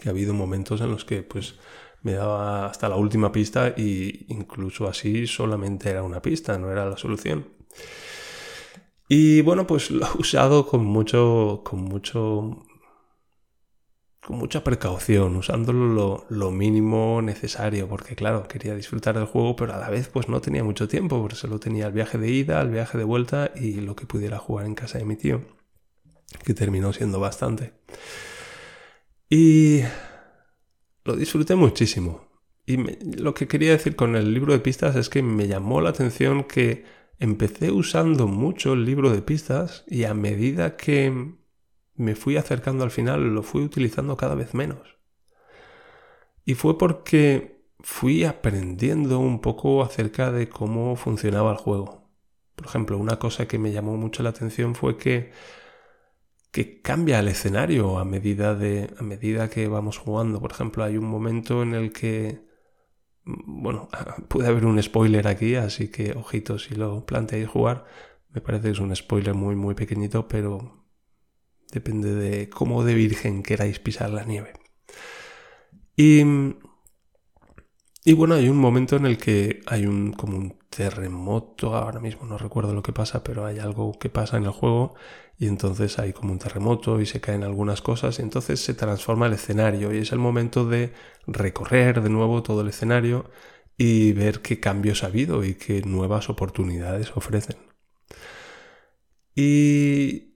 Que 0.00 0.08
ha 0.08 0.12
habido 0.12 0.34
momentos 0.34 0.80
en 0.80 0.90
los 0.90 1.04
que, 1.04 1.22
pues, 1.22 1.56
me 2.02 2.12
daba 2.12 2.66
hasta 2.66 2.88
la 2.88 2.96
última 2.96 3.32
pista 3.32 3.74
y 3.76 4.26
incluso 4.28 4.88
así 4.88 5.26
solamente 5.26 5.90
era 5.90 6.02
una 6.02 6.22
pista, 6.22 6.58
no 6.58 6.70
era 6.70 6.88
la 6.88 6.96
solución. 6.96 7.48
Y 9.08 9.40
bueno, 9.42 9.66
pues 9.66 9.90
lo 9.90 10.06
he 10.06 10.18
usado 10.18 10.66
con 10.66 10.84
mucho, 10.84 11.62
con 11.64 11.80
mucho, 11.82 12.62
con 14.20 14.36
mucha 14.36 14.62
precaución, 14.62 15.36
usándolo 15.36 16.26
lo, 16.28 16.50
mínimo 16.50 17.22
necesario, 17.22 17.88
porque 17.88 18.14
claro, 18.14 18.46
quería 18.46 18.74
disfrutar 18.74 19.16
del 19.16 19.26
juego, 19.26 19.56
pero 19.56 19.74
a 19.74 19.78
la 19.78 19.88
vez 19.88 20.08
pues 20.08 20.28
no 20.28 20.40
tenía 20.40 20.62
mucho 20.62 20.88
tiempo, 20.88 21.20
porque 21.20 21.36
solo 21.36 21.58
tenía 21.58 21.86
el 21.86 21.92
viaje 21.92 22.18
de 22.18 22.30
ida, 22.30 22.60
el 22.60 22.70
viaje 22.70 22.98
de 22.98 23.04
vuelta 23.04 23.50
y 23.54 23.80
lo 23.80 23.96
que 23.96 24.06
pudiera 24.06 24.38
jugar 24.38 24.66
en 24.66 24.74
casa 24.74 24.98
de 24.98 25.04
mi 25.06 25.16
tío, 25.16 25.42
que 26.44 26.54
terminó 26.54 26.92
siendo 26.92 27.18
bastante. 27.18 27.72
Y 29.30 29.80
lo 31.04 31.16
disfruté 31.16 31.54
muchísimo. 31.54 32.28
Y 32.66 32.76
lo 33.16 33.32
que 33.34 33.48
quería 33.48 33.72
decir 33.72 33.96
con 33.96 34.16
el 34.16 34.34
libro 34.34 34.52
de 34.52 34.60
pistas 34.60 34.96
es 34.96 35.08
que 35.08 35.22
me 35.22 35.48
llamó 35.48 35.80
la 35.80 35.90
atención 35.90 36.44
que 36.44 36.84
empecé 37.18 37.70
usando 37.70 38.26
mucho 38.26 38.74
el 38.74 38.84
libro 38.84 39.10
de 39.10 39.22
pistas 39.22 39.84
y 39.86 40.04
a 40.04 40.14
medida 40.14 40.76
que 40.76 41.39
me 42.00 42.14
fui 42.14 42.36
acercando 42.36 42.84
al 42.84 42.90
final 42.90 43.34
lo 43.34 43.42
fui 43.42 43.62
utilizando 43.62 44.16
cada 44.16 44.34
vez 44.34 44.54
menos. 44.54 44.98
Y 46.44 46.54
fue 46.54 46.78
porque 46.78 47.62
fui 47.80 48.24
aprendiendo 48.24 49.18
un 49.20 49.40
poco 49.40 49.82
acerca 49.82 50.32
de 50.32 50.48
cómo 50.48 50.96
funcionaba 50.96 51.52
el 51.52 51.58
juego. 51.58 52.10
Por 52.56 52.66
ejemplo, 52.66 52.98
una 52.98 53.18
cosa 53.18 53.46
que 53.46 53.58
me 53.58 53.72
llamó 53.72 53.96
mucho 53.96 54.22
la 54.22 54.30
atención 54.30 54.74
fue 54.74 54.96
que 54.96 55.32
que 56.52 56.82
cambia 56.82 57.20
el 57.20 57.28
escenario 57.28 57.98
a 57.98 58.04
medida 58.04 58.54
de 58.56 58.92
a 58.98 59.02
medida 59.02 59.50
que 59.50 59.68
vamos 59.68 59.98
jugando. 59.98 60.40
Por 60.40 60.52
ejemplo, 60.52 60.84
hay 60.84 60.96
un 60.96 61.06
momento 61.06 61.62
en 61.62 61.74
el 61.74 61.92
que 61.92 62.44
bueno, 63.24 63.88
puede 64.28 64.48
haber 64.48 64.64
un 64.66 64.82
spoiler 64.82 65.28
aquí, 65.28 65.54
así 65.56 65.90
que 65.90 66.12
ojito 66.12 66.58
si 66.58 66.74
lo 66.74 67.06
planteáis 67.06 67.48
jugar. 67.48 67.86
Me 68.30 68.40
parece 68.40 68.64
que 68.64 68.70
es 68.72 68.80
un 68.80 68.94
spoiler 68.96 69.34
muy 69.34 69.56
muy 69.56 69.74
pequeñito, 69.74 70.28
pero 70.28 70.79
depende 71.72 72.14
de 72.14 72.48
cómo 72.48 72.84
de 72.84 72.94
virgen 72.94 73.42
queráis 73.42 73.78
pisar 73.78 74.10
la 74.10 74.24
nieve. 74.24 74.52
Y 75.96 76.24
y 78.04 78.14
bueno, 78.14 78.34
hay 78.34 78.48
un 78.48 78.56
momento 78.56 78.96
en 78.96 79.04
el 79.04 79.18
que 79.18 79.60
hay 79.66 79.84
un 79.86 80.12
como 80.14 80.36
un 80.38 80.58
terremoto, 80.70 81.76
ahora 81.76 82.00
mismo 82.00 82.26
no 82.26 82.38
recuerdo 82.38 82.72
lo 82.72 82.82
que 82.82 82.92
pasa, 82.94 83.22
pero 83.22 83.44
hay 83.44 83.58
algo 83.58 83.98
que 83.98 84.08
pasa 84.08 84.38
en 84.38 84.44
el 84.44 84.50
juego 84.52 84.94
y 85.38 85.46
entonces 85.48 85.98
hay 85.98 86.12
como 86.14 86.32
un 86.32 86.38
terremoto 86.38 87.00
y 87.00 87.06
se 87.06 87.20
caen 87.20 87.44
algunas 87.44 87.82
cosas 87.82 88.18
y 88.18 88.22
entonces 88.22 88.60
se 88.60 88.74
transforma 88.74 89.26
el 89.26 89.34
escenario 89.34 89.92
y 89.94 89.98
es 89.98 90.12
el 90.12 90.18
momento 90.18 90.66
de 90.66 90.94
recorrer 91.26 92.02
de 92.02 92.08
nuevo 92.10 92.42
todo 92.42 92.62
el 92.62 92.68
escenario 92.68 93.30
y 93.76 94.12
ver 94.12 94.40
qué 94.42 94.60
cambios 94.60 95.04
ha 95.04 95.08
habido 95.08 95.44
y 95.44 95.54
qué 95.54 95.82
nuevas 95.82 96.30
oportunidades 96.30 97.16
ofrecen. 97.16 97.56
Y 99.34 100.29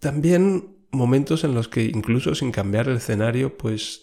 también 0.00 0.76
momentos 0.90 1.44
en 1.44 1.54
los 1.54 1.68
que 1.68 1.84
incluso 1.84 2.34
sin 2.34 2.52
cambiar 2.52 2.88
el 2.88 2.96
escenario 2.96 3.56
pues 3.56 4.02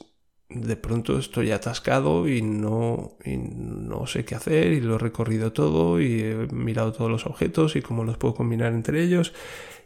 de 0.49 0.75
pronto 0.75 1.17
estoy 1.17 1.51
atascado 1.51 2.27
y 2.27 2.41
no, 2.41 3.17
y 3.25 3.37
no 3.37 4.05
sé 4.05 4.23
qué 4.25 4.35
hacer 4.35 4.71
y 4.73 4.81
lo 4.81 4.95
he 4.95 4.99
recorrido 4.99 5.51
todo 5.51 5.99
y 5.99 6.21
he 6.21 6.47
mirado 6.51 6.93
todos 6.93 7.09
los 7.09 7.25
objetos 7.25 7.75
y 7.75 7.81
cómo 7.81 8.03
los 8.03 8.17
puedo 8.17 8.35
combinar 8.35 8.73
entre 8.73 9.01
ellos 9.03 9.33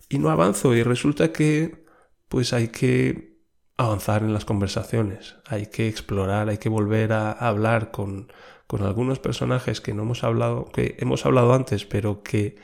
y 0.09 0.19
no 0.19 0.29
avanzo. 0.29 0.75
Y 0.75 0.83
resulta 0.83 1.31
que 1.31 1.85
pues 2.27 2.53
hay 2.53 2.67
que 2.69 3.37
avanzar 3.77 4.23
en 4.23 4.33
las 4.33 4.43
conversaciones, 4.43 5.35
hay 5.45 5.67
que 5.67 5.87
explorar, 5.87 6.49
hay 6.49 6.57
que 6.57 6.69
volver 6.69 7.13
a 7.13 7.31
hablar 7.31 7.91
con, 7.91 8.31
con 8.65 8.83
algunos 8.83 9.19
personajes 9.19 9.81
que 9.81 9.93
no 9.93 10.03
hemos 10.03 10.23
hablado, 10.23 10.65
que 10.73 10.95
hemos 10.99 11.25
hablado 11.25 11.53
antes, 11.53 11.85
pero 11.85 12.23
que 12.23 12.57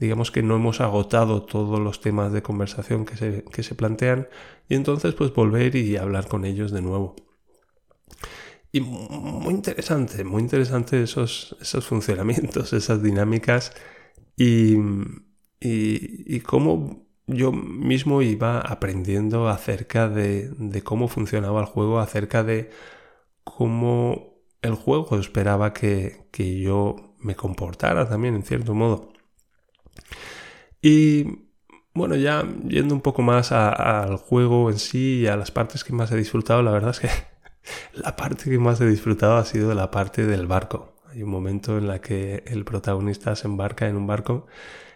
digamos 0.00 0.30
que 0.30 0.42
no 0.42 0.56
hemos 0.56 0.80
agotado 0.80 1.42
todos 1.42 1.78
los 1.78 2.00
temas 2.00 2.32
de 2.32 2.42
conversación 2.42 3.04
que 3.04 3.16
se, 3.16 3.44
que 3.44 3.62
se 3.62 3.74
plantean 3.74 4.28
y 4.68 4.74
entonces 4.74 5.14
pues 5.14 5.32
volver 5.32 5.76
y 5.76 5.96
hablar 5.96 6.26
con 6.26 6.44
ellos 6.44 6.72
de 6.72 6.82
nuevo. 6.82 7.14
Y 8.72 8.80
muy 8.80 9.54
interesante, 9.54 10.24
muy 10.24 10.42
interesante 10.42 11.02
esos, 11.02 11.56
esos 11.60 11.86
funcionamientos, 11.86 12.72
esas 12.72 13.02
dinámicas 13.02 13.72
y, 14.36 14.76
y, 15.60 16.40
cómo 16.40 17.06
yo 17.26 17.52
mismo 17.52 18.22
iba 18.22 18.60
aprendiendo 18.60 19.48
acerca 19.48 20.08
de, 20.08 20.82
cómo 20.84 21.08
funcionaba 21.08 21.60
el 21.60 21.66
juego, 21.66 21.98
acerca 22.00 22.42
de 22.42 22.70
cómo 23.44 24.34
el 24.62 24.74
juego 24.74 25.18
esperaba 25.18 25.72
que, 25.72 26.28
yo 26.62 27.16
me 27.18 27.36
comportara 27.36 28.08
también 28.08 28.34
en 28.34 28.42
cierto 28.44 28.74
modo. 28.74 29.12
Y 30.82 31.46
bueno, 31.94 32.16
ya 32.16 32.44
yendo 32.66 32.94
un 32.94 33.00
poco 33.00 33.22
más 33.22 33.52
al 33.52 34.16
juego 34.16 34.70
en 34.70 34.78
sí 34.78 35.20
y 35.20 35.26
a 35.26 35.36
las 35.36 35.50
partes 35.50 35.84
que 35.84 35.92
más 35.92 36.10
he 36.12 36.16
disfrutado, 36.16 36.62
la 36.62 36.70
verdad 36.70 36.90
es 36.90 37.00
que 37.00 37.10
la 37.94 38.16
parte 38.16 38.50
que 38.50 38.58
más 38.58 38.80
he 38.80 38.86
disfrutado 38.86 39.36
ha 39.36 39.44
sido 39.44 39.74
la 39.74 39.90
parte 39.90 40.26
del 40.26 40.46
barco. 40.46 40.94
Hay 41.10 41.22
un 41.22 41.30
momento 41.30 41.76
en 41.78 41.88
la 41.88 42.00
que 42.00 42.44
el 42.46 42.64
protagonista 42.64 43.34
se 43.34 43.48
embarca 43.48 43.88
en 43.88 43.96
un 43.96 44.06
barco 44.06 44.46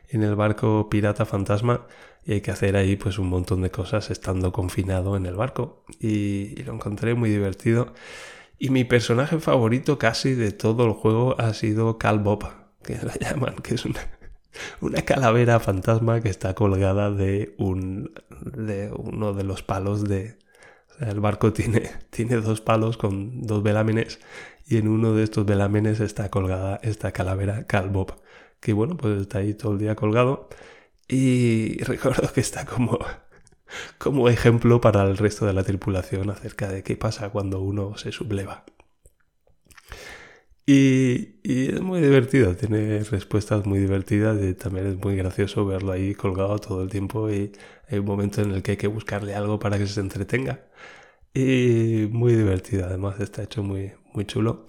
en 0.09 0.23
el 0.23 0.37
barco 0.37 0.89
pirata 0.89 1.25
fantasma 1.25 1.87
y 2.25 2.35
hay 2.35 2.41
que 2.41 2.51
hacer 2.51 2.77
ahí 2.77 2.97
pues 2.97 3.19
un 3.19 3.29
montón 3.29 3.63
de 3.63 3.71
cosas 3.71 4.11
estando 4.11 4.53
confinado 4.53 5.17
en 5.17 5.27
el 5.27 5.35
barco 5.35 5.85
y, 6.01 6.63
lo 6.63 6.75
encontré 6.75 7.15
muy 7.15 7.31
divertido 7.31 7.93
y 8.59 8.71
mi 8.71 8.85
personaje 8.85 9.39
favorito 9.41 9.99
casi 9.99 10.35
de 10.35 10.53
todo 10.53 10.87
el 10.87 10.93
juego 10.93 11.39
ha 11.41 11.53
sido 11.55 11.99
Cal 11.99 12.21
Bob 12.21 12.45
que 12.83 12.95
la 13.03 13.15
llaman 13.15 13.57
que 13.57 13.75
es 13.75 13.85
una, 13.85 14.01
una 14.81 15.03
calavera 15.03 15.61
fantasma 15.61 16.21
que 16.21 16.29
está 16.29 16.55
colgada 16.55 17.11
de 17.11 17.55
un 17.59 18.13
de 18.31 18.91
uno 18.93 19.33
de 19.33 19.45
los 19.45 19.63
palos 19.63 20.09
de 20.09 20.39
el 21.01 21.21
barco 21.21 21.53
tiene, 21.53 21.91
tiene 22.11 22.37
dos 22.37 22.61
palos 22.61 22.97
con 22.97 23.43
dos 23.43 23.63
velámenes 23.63 24.21
y 24.67 24.79
en 24.79 24.89
uno 24.89 25.15
de 25.15 25.25
estos 25.25 25.45
velámenes 25.45 26.01
está 26.01 26.31
colgada 26.31 26.81
esta 26.83 27.13
calavera 27.13 27.67
Cal 27.67 27.91
Bob 27.91 28.15
que 28.61 28.73
bueno, 28.73 28.97
pues 28.97 29.21
está 29.21 29.39
ahí 29.39 29.53
todo 29.55 29.73
el 29.73 29.79
día 29.79 29.95
colgado 29.95 30.49
y 31.09 31.79
recuerdo 31.85 32.33
que 32.33 32.41
está 32.41 32.65
como, 32.65 32.99
como 33.99 34.29
ejemplo 34.29 34.81
para 34.81 35.03
el 35.05 35.19
resto 35.19 35.47
de 35.47 35.53
la 35.53 35.65
tripulación 35.65 36.31
acerca 36.31 36.69
de 36.69 36.83
qué 36.83 36.97
pasa 36.97 37.31
cuando 37.31 37.61
uno 37.61 37.97
se 37.99 38.11
subleva. 38.11 38.65
Y, 40.67 41.41
es 41.45 41.81
muy 41.83 42.01
divertido, 42.01 42.57
tiene 42.57 43.05
respuestas 43.05 43.67
muy 43.67 43.79
divertidas 43.79 44.43
y 44.43 44.55
también 44.55 44.87
es 44.87 44.97
muy 44.97 45.15
gracioso 45.17 45.67
verlo 45.67 45.93
ahí 45.93 46.15
colgado 46.15 46.59
todo 46.59 46.83
el 46.83 46.89
tiempo 46.91 47.31
y 47.31 47.53
hay 47.89 47.99
un 47.99 48.07
momento 48.07 48.41
en 48.41 48.53
el 48.53 48.63
que 48.63 48.73
hay 48.73 48.77
que 48.79 48.87
buscarle 48.87 49.35
algo 49.35 49.59
para 49.59 49.77
que 49.79 49.87
se 49.87 50.01
entretenga. 50.01 50.67
Y 51.35 52.09
muy 52.13 52.35
divertido, 52.35 52.87
además 52.87 53.21
está 53.21 53.43
hecho 53.43 53.63
muy, 53.63 53.93
muy 54.15 54.25
chulo. 54.25 54.65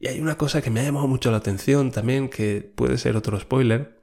Y 0.00 0.08
hay 0.08 0.20
una 0.20 0.36
cosa 0.36 0.62
que 0.62 0.70
me 0.70 0.80
ha 0.80 0.84
llamado 0.84 1.06
mucho 1.08 1.30
la 1.30 1.38
atención 1.38 1.90
también, 1.92 2.28
que 2.28 2.62
puede 2.62 2.98
ser 2.98 3.16
otro 3.16 3.38
spoiler, 3.40 4.02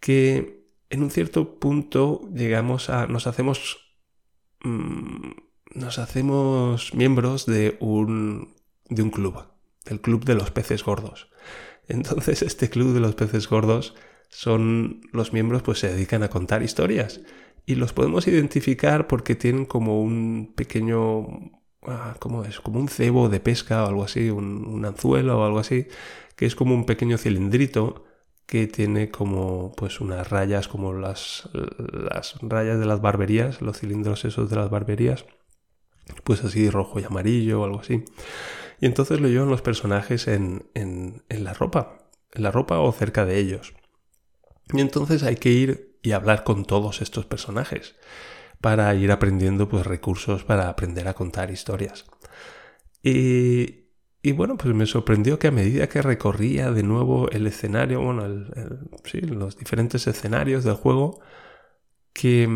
que 0.00 0.66
en 0.90 1.02
un 1.02 1.10
cierto 1.10 1.58
punto 1.60 2.28
llegamos 2.34 2.90
a. 2.90 3.06
nos 3.06 3.26
hacemos. 3.26 3.78
Mm, 4.62 5.32
nos 5.74 5.98
hacemos 5.98 6.94
miembros 6.94 7.46
de 7.46 7.76
un. 7.80 8.54
de 8.88 9.02
un 9.02 9.10
club. 9.10 9.55
Del 9.86 10.00
club 10.00 10.24
de 10.24 10.34
los 10.34 10.50
peces 10.50 10.84
gordos. 10.84 11.28
Entonces, 11.88 12.42
este 12.42 12.68
club 12.68 12.92
de 12.92 13.00
los 13.00 13.14
peces 13.14 13.48
gordos 13.48 13.94
son. 14.28 15.00
los 15.12 15.32
miembros, 15.32 15.62
pues 15.62 15.78
se 15.78 15.92
dedican 15.92 16.22
a 16.22 16.28
contar 16.28 16.62
historias. 16.62 17.20
Y 17.64 17.76
los 17.76 17.92
podemos 17.92 18.28
identificar 18.28 19.08
porque 19.08 19.34
tienen 19.34 19.64
como 19.64 20.00
un 20.00 20.52
pequeño 20.54 21.26
Ah, 21.86 22.16
¿cómo 22.18 22.44
es? 22.44 22.60
Como 22.60 22.80
un 22.80 22.88
cebo 22.88 23.28
de 23.28 23.38
pesca 23.40 23.84
o 23.84 23.88
algo 23.88 24.04
así, 24.04 24.28
un, 24.30 24.84
anzuelo 24.84 25.40
o 25.40 25.44
algo 25.44 25.60
así, 25.60 25.86
que 26.34 26.46
es 26.46 26.56
como 26.56 26.74
un 26.74 26.84
pequeño 26.84 27.16
cilindrito 27.16 28.04
que 28.46 28.66
tiene 28.66 29.10
como 29.10 29.72
pues 29.76 30.00
unas 30.00 30.28
rayas 30.28 30.68
como 30.68 30.92
las, 30.92 31.48
las 32.10 32.36
rayas 32.42 32.78
de 32.78 32.86
las 32.86 33.00
barberías, 33.00 33.62
los 33.62 33.78
cilindros 33.78 34.24
esos 34.24 34.50
de 34.50 34.56
las 34.56 34.70
barberías, 34.70 35.26
pues 36.24 36.44
así 36.44 36.70
rojo 36.70 36.98
y 37.00 37.04
amarillo 37.04 37.62
o 37.62 37.64
algo 37.64 37.80
así. 37.80 38.04
Y 38.80 38.86
entonces 38.86 39.20
lo 39.20 39.28
llevan 39.28 39.48
los 39.48 39.62
personajes 39.62 40.28
en, 40.28 40.68
en, 40.74 41.22
en 41.28 41.44
la 41.44 41.54
ropa, 41.54 42.10
en 42.32 42.42
la 42.42 42.50
ropa 42.50 42.78
o 42.78 42.92
cerca 42.92 43.24
de 43.24 43.38
ellos. 43.38 43.74
Y 44.72 44.80
entonces 44.80 45.22
hay 45.22 45.36
que 45.36 45.50
ir 45.50 45.98
y 46.02 46.12
hablar 46.12 46.44
con 46.44 46.64
todos 46.64 47.00
estos 47.00 47.26
personajes 47.26 47.96
para 48.60 48.94
ir 48.94 49.12
aprendiendo 49.12 49.68
pues 49.68 49.86
recursos 49.86 50.44
para 50.44 50.68
aprender 50.68 51.08
a 51.08 51.14
contar 51.14 51.50
historias. 51.50 52.06
Y, 53.02 53.86
y 54.22 54.32
bueno, 54.32 54.56
pues 54.56 54.74
me 54.74 54.86
sorprendió 54.86 55.38
que 55.38 55.48
a 55.48 55.52
medida 55.52 55.88
que 55.88 56.02
recorría 56.02 56.72
de 56.72 56.82
nuevo 56.82 57.30
el 57.30 57.46
escenario, 57.46 58.00
bueno, 58.02 58.46
sí, 59.04 59.20
los 59.20 59.56
diferentes 59.56 60.06
escenarios 60.06 60.64
del 60.64 60.74
juego, 60.74 61.20
que 62.12 62.48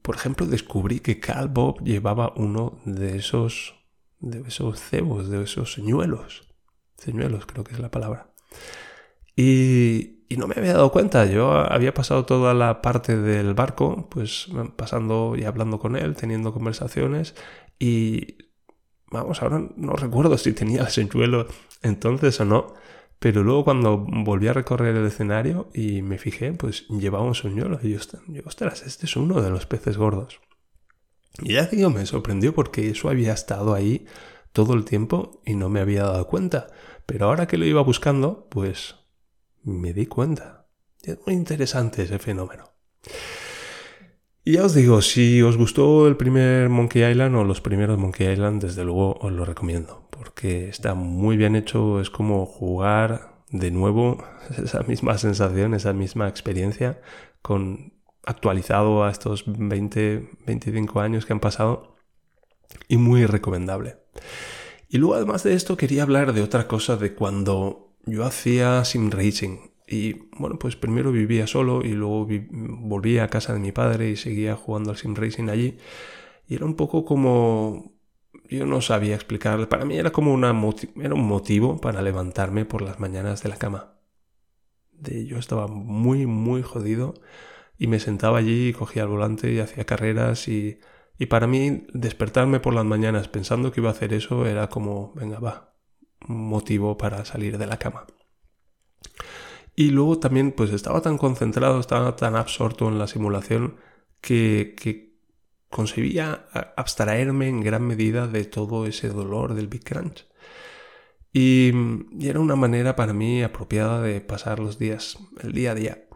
por 0.00 0.16
ejemplo 0.16 0.46
descubrí 0.46 1.00
que 1.00 1.20
Cal 1.20 1.48
Bob 1.48 1.82
llevaba 1.84 2.32
uno 2.36 2.80
de 2.86 3.16
esos 3.16 3.77
de 4.20 4.40
esos 4.46 4.80
cebos, 4.80 5.28
de 5.28 5.42
esos 5.42 5.72
señuelos. 5.72 6.48
Señuelos 6.96 7.46
creo 7.46 7.64
que 7.64 7.74
es 7.74 7.80
la 7.80 7.90
palabra. 7.90 8.32
Y, 9.36 10.24
y, 10.28 10.36
no 10.36 10.48
me 10.48 10.54
había 10.56 10.74
dado 10.74 10.90
cuenta. 10.90 11.24
Yo 11.26 11.52
había 11.52 11.94
pasado 11.94 12.24
toda 12.24 12.54
la 12.54 12.82
parte 12.82 13.16
del 13.16 13.54
barco, 13.54 14.08
pues 14.10 14.48
pasando 14.76 15.34
y 15.36 15.44
hablando 15.44 15.78
con 15.78 15.96
él, 15.96 16.16
teniendo 16.16 16.52
conversaciones. 16.52 17.34
Y 17.78 18.38
vamos, 19.10 19.42
ahora 19.42 19.62
no 19.76 19.92
recuerdo 19.92 20.36
si 20.38 20.52
tenía 20.52 20.82
el 20.82 20.88
señuelo 20.88 21.46
entonces 21.82 22.40
o 22.40 22.44
no. 22.44 22.74
Pero 23.18 23.42
luego 23.42 23.64
cuando 23.64 23.98
volví 23.98 24.46
a 24.46 24.52
recorrer 24.52 24.94
el 24.94 25.06
escenario 25.06 25.68
y 25.74 26.02
me 26.02 26.18
fijé, 26.18 26.52
pues 26.52 26.86
llevaba 26.88 27.24
un 27.24 27.34
señuelo. 27.34 27.78
Y 27.82 27.90
yo, 27.90 27.98
ostras, 28.44 28.82
este 28.82 29.06
es 29.06 29.16
uno 29.16 29.40
de 29.42 29.50
los 29.50 29.66
peces 29.66 29.96
gordos. 29.96 30.40
Y 31.40 31.54
ya 31.54 31.66
digo, 31.66 31.90
me 31.90 32.06
sorprendió 32.06 32.54
porque 32.54 32.90
eso 32.90 33.08
había 33.08 33.32
estado 33.32 33.74
ahí 33.74 34.06
todo 34.52 34.74
el 34.74 34.84
tiempo 34.84 35.40
y 35.44 35.54
no 35.54 35.68
me 35.68 35.80
había 35.80 36.04
dado 36.04 36.26
cuenta. 36.26 36.68
Pero 37.06 37.26
ahora 37.26 37.46
que 37.46 37.58
lo 37.58 37.64
iba 37.64 37.80
buscando, 37.82 38.48
pues 38.50 38.96
me 39.62 39.92
di 39.92 40.06
cuenta. 40.06 40.66
es 41.02 41.18
muy 41.26 41.34
interesante 41.34 42.02
ese 42.02 42.18
fenómeno. 42.18 42.64
Y 44.44 44.52
ya 44.52 44.64
os 44.64 44.74
digo, 44.74 45.02
si 45.02 45.42
os 45.42 45.58
gustó 45.58 46.08
el 46.08 46.16
primer 46.16 46.70
Monkey 46.70 47.04
Island 47.04 47.36
o 47.36 47.44
los 47.44 47.60
primeros 47.60 47.98
Monkey 47.98 48.32
Island, 48.32 48.62
desde 48.62 48.82
luego 48.82 49.18
os 49.20 49.30
lo 49.30 49.44
recomiendo, 49.44 50.08
porque 50.10 50.70
está 50.70 50.94
muy 50.94 51.36
bien 51.36 51.54
hecho, 51.54 52.00
es 52.00 52.08
como 52.08 52.46
jugar 52.46 53.42
de 53.50 53.70
nuevo 53.70 54.24
esa 54.62 54.82
misma 54.84 55.18
sensación, 55.18 55.74
esa 55.74 55.92
misma 55.92 56.28
experiencia, 56.28 57.00
con 57.42 57.92
actualizado 58.28 59.04
a 59.04 59.10
estos 59.10 59.44
20, 59.46 60.28
25 60.46 61.00
años 61.00 61.24
que 61.24 61.32
han 61.32 61.40
pasado, 61.40 61.96
y 62.86 62.98
muy 62.98 63.24
recomendable. 63.24 63.96
Y 64.90 64.98
luego 64.98 65.14
además 65.14 65.44
de 65.44 65.54
esto 65.54 65.78
quería 65.78 66.02
hablar 66.02 66.34
de 66.34 66.42
otra 66.42 66.68
cosa, 66.68 66.96
de 66.98 67.14
cuando 67.14 67.96
yo 68.04 68.24
hacía 68.24 68.84
sim 68.84 69.10
racing. 69.10 69.70
Y 69.86 70.28
bueno, 70.38 70.58
pues 70.58 70.76
primero 70.76 71.10
vivía 71.10 71.46
solo 71.46 71.82
y 71.82 71.92
luego 71.92 72.28
volvía 72.50 73.24
a 73.24 73.28
casa 73.28 73.54
de 73.54 73.60
mi 73.60 73.72
padre 73.72 74.10
y 74.10 74.16
seguía 74.16 74.56
jugando 74.56 74.90
al 74.90 74.98
sim 74.98 75.14
racing 75.14 75.48
allí. 75.48 75.78
Y 76.46 76.54
era 76.54 76.66
un 76.66 76.74
poco 76.74 77.06
como... 77.06 77.96
Yo 78.50 78.66
no 78.66 78.82
sabía 78.82 79.14
explicar. 79.14 79.68
Para 79.70 79.86
mí 79.86 79.96
era 79.96 80.10
como 80.10 80.34
una 80.34 80.48
era 80.96 81.14
un 81.14 81.26
motivo 81.26 81.80
para 81.80 82.02
levantarme 82.02 82.66
por 82.66 82.82
las 82.82 83.00
mañanas 83.00 83.42
de 83.42 83.48
la 83.48 83.56
cama. 83.56 83.94
De, 84.92 85.26
yo 85.26 85.38
estaba 85.38 85.66
muy, 85.66 86.26
muy 86.26 86.62
jodido 86.62 87.14
y 87.78 87.86
me 87.86 88.00
sentaba 88.00 88.38
allí, 88.38 88.72
cogía 88.72 89.02
el 89.02 89.08
volante 89.08 89.52
y 89.52 89.60
hacía 89.60 89.84
carreras 89.84 90.48
y, 90.48 90.80
y 91.18 91.26
para 91.26 91.46
mí 91.46 91.86
despertarme 91.94 92.60
por 92.60 92.74
las 92.74 92.84
mañanas 92.84 93.28
pensando 93.28 93.70
que 93.72 93.80
iba 93.80 93.88
a 93.88 93.92
hacer 93.92 94.12
eso 94.12 94.46
era 94.46 94.68
como, 94.68 95.12
venga, 95.14 95.38
va, 95.38 95.76
un 96.28 96.48
motivo 96.48 96.98
para 96.98 97.24
salir 97.24 97.56
de 97.58 97.66
la 97.66 97.78
cama. 97.78 98.06
Y 99.76 99.90
luego 99.90 100.18
también 100.18 100.52
pues 100.52 100.72
estaba 100.72 101.00
tan 101.02 101.18
concentrado, 101.18 101.78
estaba 101.78 102.16
tan 102.16 102.34
absorto 102.34 102.88
en 102.88 102.98
la 102.98 103.06
simulación 103.06 103.76
que, 104.20 104.74
que 104.76 105.20
concebía 105.70 106.46
abstraerme 106.76 107.48
en 107.48 107.60
gran 107.60 107.86
medida 107.86 108.26
de 108.26 108.44
todo 108.44 108.86
ese 108.86 109.08
dolor 109.08 109.54
del 109.54 109.68
Big 109.68 109.84
Crunch. 109.84 110.26
Y, 111.32 111.72
y, 112.18 112.28
era 112.28 112.40
una 112.40 112.56
manera 112.56 112.96
para 112.96 113.12
mí 113.12 113.42
apropiada 113.42 114.02
de 114.02 114.20
pasar 114.20 114.58
los 114.58 114.78
días, 114.80 115.18
el 115.42 115.52
día 115.52 115.72
a 115.72 115.74
día. 115.76 116.07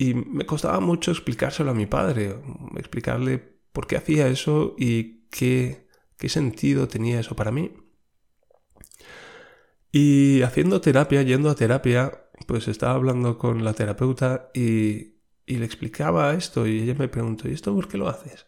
Y 0.00 0.14
me 0.14 0.46
costaba 0.46 0.80
mucho 0.80 1.10
explicárselo 1.10 1.72
a 1.72 1.74
mi 1.74 1.84
padre, 1.84 2.34
explicarle 2.78 3.36
por 3.70 3.86
qué 3.86 3.98
hacía 3.98 4.28
eso 4.28 4.74
y 4.78 5.26
qué, 5.28 5.88
qué 6.16 6.30
sentido 6.30 6.88
tenía 6.88 7.20
eso 7.20 7.36
para 7.36 7.52
mí. 7.52 7.70
Y 9.92 10.40
haciendo 10.40 10.80
terapia, 10.80 11.20
yendo 11.20 11.50
a 11.50 11.54
terapia, 11.54 12.30
pues 12.46 12.66
estaba 12.66 12.94
hablando 12.94 13.36
con 13.36 13.62
la 13.62 13.74
terapeuta 13.74 14.48
y, 14.54 15.18
le 15.46 15.66
explicaba 15.66 16.32
esto 16.32 16.66
y 16.66 16.80
ella 16.80 16.94
me 16.94 17.08
preguntó, 17.08 17.46
¿y 17.46 17.52
esto 17.52 17.74
por 17.74 17.86
qué 17.86 17.98
lo 17.98 18.08
haces? 18.08 18.46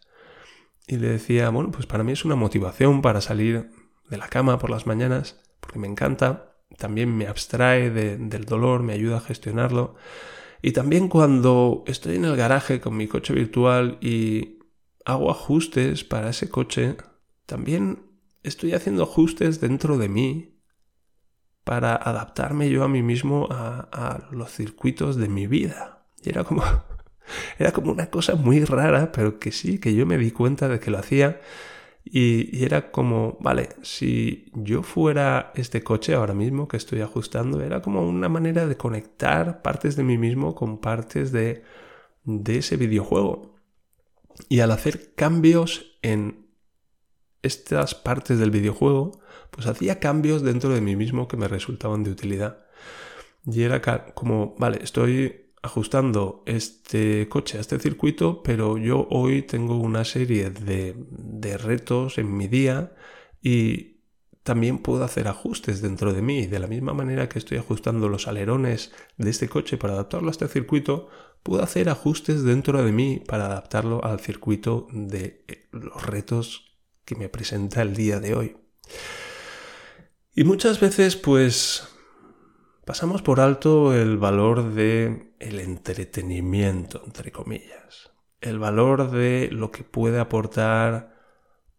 Y 0.87 0.97
le 0.97 1.09
decía, 1.09 1.49
bueno, 1.49 1.69
pues 1.69 1.85
para 1.85 2.03
mí 2.03 2.13
es 2.13 2.25
una 2.25 2.35
motivación 2.35 3.03
para 3.03 3.21
salir 3.21 3.69
de 4.09 4.17
la 4.17 4.27
cama 4.27 4.57
por 4.57 4.71
las 4.71 4.87
mañanas, 4.87 5.39
porque 5.59 5.77
me 5.77 5.87
encanta, 5.87 6.55
también 6.79 7.15
me 7.15 7.27
abstrae 7.27 7.91
del 7.91 8.45
dolor, 8.45 8.81
me 8.81 8.93
ayuda 8.93 9.17
a 9.17 9.21
gestionarlo. 9.21 9.97
Y 10.65 10.71
también 10.71 11.09
cuando 11.09 11.83
estoy 11.87 12.15
en 12.15 12.23
el 12.23 12.37
garaje 12.37 12.79
con 12.79 12.95
mi 12.95 13.09
coche 13.09 13.33
virtual 13.33 13.97
y 13.99 14.59
hago 15.03 15.29
ajustes 15.29 16.05
para 16.05 16.29
ese 16.29 16.49
coche, 16.49 16.95
también 17.45 18.03
estoy 18.43 18.71
haciendo 18.71 19.03
ajustes 19.03 19.59
dentro 19.59 19.97
de 19.97 20.07
mí 20.07 20.61
para 21.65 21.97
adaptarme 21.97 22.69
yo 22.69 22.85
a 22.85 22.87
mí 22.87 23.03
mismo 23.03 23.49
a, 23.51 24.29
los 24.31 24.51
circuitos 24.53 25.17
de 25.17 25.27
mi 25.27 25.47
vida. 25.47 26.07
Y 26.23 26.29
era 26.29 26.45
como, 26.45 26.63
era 27.59 27.73
como 27.73 27.91
una 27.91 28.09
cosa 28.09 28.35
muy 28.35 28.63
rara, 28.63 29.11
pero 29.11 29.39
que 29.39 29.51
sí, 29.51 29.79
que 29.79 29.93
yo 29.93 30.05
me 30.05 30.17
di 30.17 30.31
cuenta 30.31 30.69
de 30.69 30.79
que 30.79 30.91
lo 30.91 30.99
hacía. 30.99 31.41
Y, 32.05 32.63
era 32.63 32.91
como, 32.91 33.37
vale, 33.39 33.69
si 33.81 34.51
yo 34.53 34.83
fuera 34.83 35.51
este 35.55 35.83
coche 35.83 36.13
ahora 36.13 36.33
mismo 36.33 36.67
que 36.67 36.77
estoy 36.77 37.01
ajustando, 37.01 37.61
era 37.61 37.81
como 37.81 38.07
una 38.07 38.29
manera 38.29 38.67
de 38.67 38.77
conectar 38.77 39.61
partes 39.61 39.95
de 39.95 40.03
mí 40.03 40.17
mismo 40.17 40.55
con 40.55 40.79
partes 40.79 41.31
de, 41.31 41.63
de 42.23 42.57
ese 42.57 42.77
videojuego. 42.77 43.55
Y 44.49 44.59
al 44.59 44.71
hacer 44.71 45.13
cambios 45.15 45.97
en 46.01 46.47
estas 47.41 47.95
partes 47.95 48.39
del 48.39 48.51
videojuego, 48.51 49.11
pues 49.51 49.67
hacía 49.67 49.99
cambios 49.99 50.41
dentro 50.41 50.69
de 50.71 50.81
mí 50.81 50.95
mismo 50.95 51.27
que 51.27 51.37
me 51.37 51.47
resultaban 51.47 52.03
de 52.03 52.11
utilidad. 52.11 52.65
Y 53.45 53.63
era 53.63 53.81
como, 54.13 54.55
vale, 54.57 54.79
estoy 54.81 55.42
ajustando 55.63 56.43
este 56.45 57.27
coche 57.29 57.57
a 57.57 57.61
este 57.61 57.79
circuito, 57.79 58.43
pero 58.43 58.77
yo 58.77 59.07
hoy 59.09 59.41
tengo 59.41 59.77
una 59.77 60.03
serie 60.03 60.51
de, 60.51 60.95
de 61.09 61.57
retos 61.57 62.17
en 62.17 62.35
mi 62.35 62.47
día 62.47 62.93
y 63.41 63.93
también 64.43 64.79
puedo 64.79 65.05
hacer 65.05 65.29
ajustes 65.29 65.81
dentro 65.81 66.13
de 66.13 66.21
mí. 66.21 66.47
De 66.47 66.59
la 66.59 66.67
misma 66.67 66.93
manera 66.93 67.29
que 67.29 67.39
estoy 67.39 67.57
ajustando 67.57 68.09
los 68.09 68.27
alerones 68.27 68.91
de 69.17 69.29
este 69.29 69.47
coche 69.47 69.77
para 69.77 69.93
adaptarlo 69.93 70.27
a 70.27 70.31
este 70.31 70.49
circuito, 70.49 71.09
puedo 71.43 71.63
hacer 71.63 71.89
ajustes 71.89 72.43
dentro 72.43 72.83
de 72.83 72.91
mí 72.91 73.23
para 73.25 73.45
adaptarlo 73.45 74.03
al 74.03 74.19
circuito 74.19 74.87
de 74.91 75.45
eh, 75.47 75.69
los 75.71 76.05
retos 76.05 76.77
que 77.05 77.15
me 77.15 77.29
presenta 77.29 77.81
el 77.81 77.95
día 77.95 78.19
de 78.19 78.35
hoy. 78.35 78.57
Y 80.35 80.43
muchas 80.43 80.79
veces, 80.79 81.15
pues, 81.15 81.87
pasamos 82.85 83.21
por 83.21 83.39
alto 83.39 83.93
el 83.93 84.17
valor 84.17 84.73
de 84.73 85.33
el 85.39 85.59
entretenimiento, 85.59 87.01
entre 87.05 87.31
comillas. 87.31 88.11
El 88.41 88.59
valor 88.59 89.11
de 89.11 89.49
lo 89.51 89.71
que 89.71 89.83
puede 89.83 90.19
aportar 90.19 91.13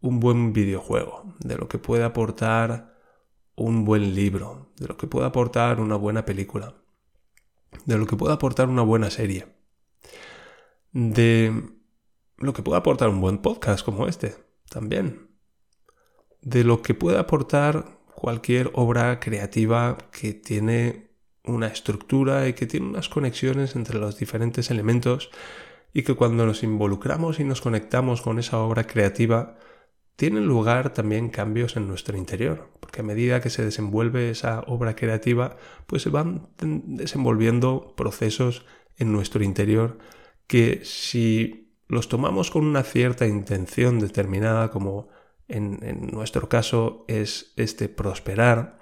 un 0.01 0.19
buen 0.19 0.53
videojuego, 0.53 1.33
de 1.39 1.57
lo 1.57 1.67
que 1.67 1.77
puede 1.77 2.03
aportar 2.03 2.95
un 3.55 3.85
buen 3.85 4.15
libro, 4.15 4.71
de 4.77 4.87
lo 4.87 4.97
que 4.97 5.07
puede 5.07 5.27
aportar 5.27 5.79
una 5.79 5.95
buena 5.95 6.25
película, 6.25 6.75
de 7.85 7.97
lo 7.97 8.05
que 8.05 8.15
puede 8.15 8.33
aportar 8.33 8.67
una 8.67 8.81
buena 8.81 9.09
serie, 9.09 9.47
de 10.91 11.53
lo 12.37 12.53
que 12.53 12.63
puede 12.63 12.77
aportar 12.77 13.09
un 13.09 13.21
buen 13.21 13.39
podcast 13.39 13.85
como 13.85 14.07
este, 14.07 14.35
también, 14.69 15.29
de 16.41 16.63
lo 16.63 16.81
que 16.81 16.93
puede 16.93 17.17
aportar 17.17 17.99
cualquier 18.25 18.71
obra 18.73 19.19
creativa 19.19 19.99
que 20.11 20.33
tiene 20.33 21.11
una 21.43 21.67
estructura 21.67 22.47
y 22.47 22.53
que 22.53 22.65
tiene 22.65 22.87
unas 22.87 23.07
conexiones 23.07 23.75
entre 23.75 23.99
los 23.99 24.17
diferentes 24.17 24.71
elementos 24.71 25.29
y 25.93 26.01
que 26.01 26.15
cuando 26.15 26.43
nos 26.47 26.63
involucramos 26.63 27.39
y 27.39 27.43
nos 27.43 27.61
conectamos 27.61 28.23
con 28.23 28.39
esa 28.39 28.57
obra 28.57 28.87
creativa, 28.87 29.59
tienen 30.15 30.47
lugar 30.47 30.91
también 30.91 31.29
cambios 31.29 31.77
en 31.77 31.87
nuestro 31.87 32.17
interior, 32.17 32.71
porque 32.79 33.01
a 33.01 33.03
medida 33.03 33.41
que 33.41 33.51
se 33.51 33.63
desenvuelve 33.63 34.31
esa 34.31 34.61
obra 34.61 34.95
creativa, 34.95 35.57
pues 35.85 36.01
se 36.01 36.09
van 36.09 36.47
desenvolviendo 36.57 37.93
procesos 37.95 38.65
en 38.97 39.11
nuestro 39.11 39.43
interior 39.43 39.99
que 40.47 40.81
si 40.83 41.75
los 41.87 42.09
tomamos 42.09 42.49
con 42.49 42.65
una 42.65 42.81
cierta 42.81 43.27
intención 43.27 43.99
determinada 43.99 44.71
como 44.71 45.09
en, 45.47 46.09
nuestro 46.11 46.49
caso 46.49 47.05
es 47.07 47.53
este 47.55 47.89
prosperar, 47.89 48.79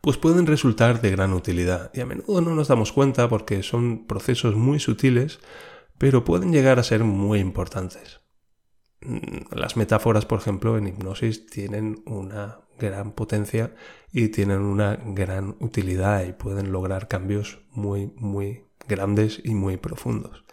pues 0.00 0.16
pueden 0.16 0.46
resultar 0.46 1.00
de 1.00 1.10
gran 1.10 1.32
utilidad. 1.32 1.90
Y 1.94 2.00
a 2.00 2.06
menudo 2.06 2.40
no 2.40 2.54
nos 2.54 2.68
damos 2.68 2.92
cuenta 2.92 3.28
porque 3.28 3.62
son 3.62 4.06
procesos 4.06 4.56
muy 4.56 4.80
sutiles, 4.80 5.40
pero 5.98 6.24
pueden 6.24 6.52
llegar 6.52 6.78
a 6.78 6.82
ser 6.82 7.04
muy 7.04 7.38
importantes. 7.38 8.20
Mm, 9.02 9.54
las 9.54 9.76
metáforas, 9.76 10.24
por 10.24 10.38
ejemplo, 10.38 10.78
en 10.78 10.86
hipnosis 10.86 11.46
tienen 11.46 12.02
una 12.06 12.60
gran 12.78 13.12
potencia 13.12 13.74
y 14.10 14.28
tienen 14.28 14.60
una 14.60 14.96
gran 14.96 15.56
utilidad 15.60 16.24
y 16.24 16.32
pueden 16.32 16.72
lograr 16.72 17.08
cambios 17.08 17.58
muy, 17.70 18.12
muy 18.16 18.64
grandes 18.88 19.40
y 19.44 19.54
muy 19.54 19.76
profundos. 19.76 20.44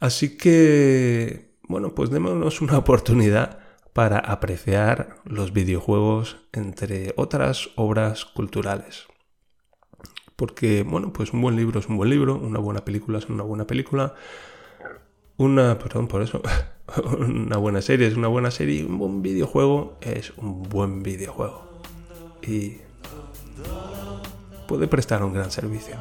Así 0.00 0.36
que, 0.36 1.56
bueno, 1.68 1.94
pues 1.94 2.10
démonos 2.10 2.60
una 2.60 2.78
oportunidad 2.78 3.65
para 3.96 4.18
apreciar 4.18 5.16
los 5.24 5.54
videojuegos 5.54 6.36
entre 6.52 7.14
otras 7.16 7.70
obras 7.76 8.26
culturales. 8.26 9.06
Porque, 10.36 10.82
bueno, 10.82 11.14
pues 11.14 11.32
un 11.32 11.40
buen 11.40 11.56
libro 11.56 11.80
es 11.80 11.88
un 11.88 11.96
buen 11.96 12.10
libro, 12.10 12.34
una 12.34 12.58
buena 12.58 12.84
película 12.84 13.16
es 13.16 13.30
una 13.30 13.42
buena 13.42 13.66
película, 13.66 14.14
una, 15.38 15.78
perdón 15.78 16.08
por 16.08 16.20
eso, 16.20 16.42
una 17.18 17.56
buena 17.56 17.80
serie 17.80 18.06
es 18.06 18.18
una 18.18 18.28
buena 18.28 18.50
serie, 18.50 18.84
un 18.84 18.98
buen 18.98 19.22
videojuego 19.22 19.96
es 20.02 20.30
un 20.36 20.62
buen 20.64 21.02
videojuego. 21.02 21.80
Y 22.42 22.76
puede 24.68 24.88
prestar 24.88 25.24
un 25.24 25.32
gran 25.32 25.50
servicio. 25.50 25.96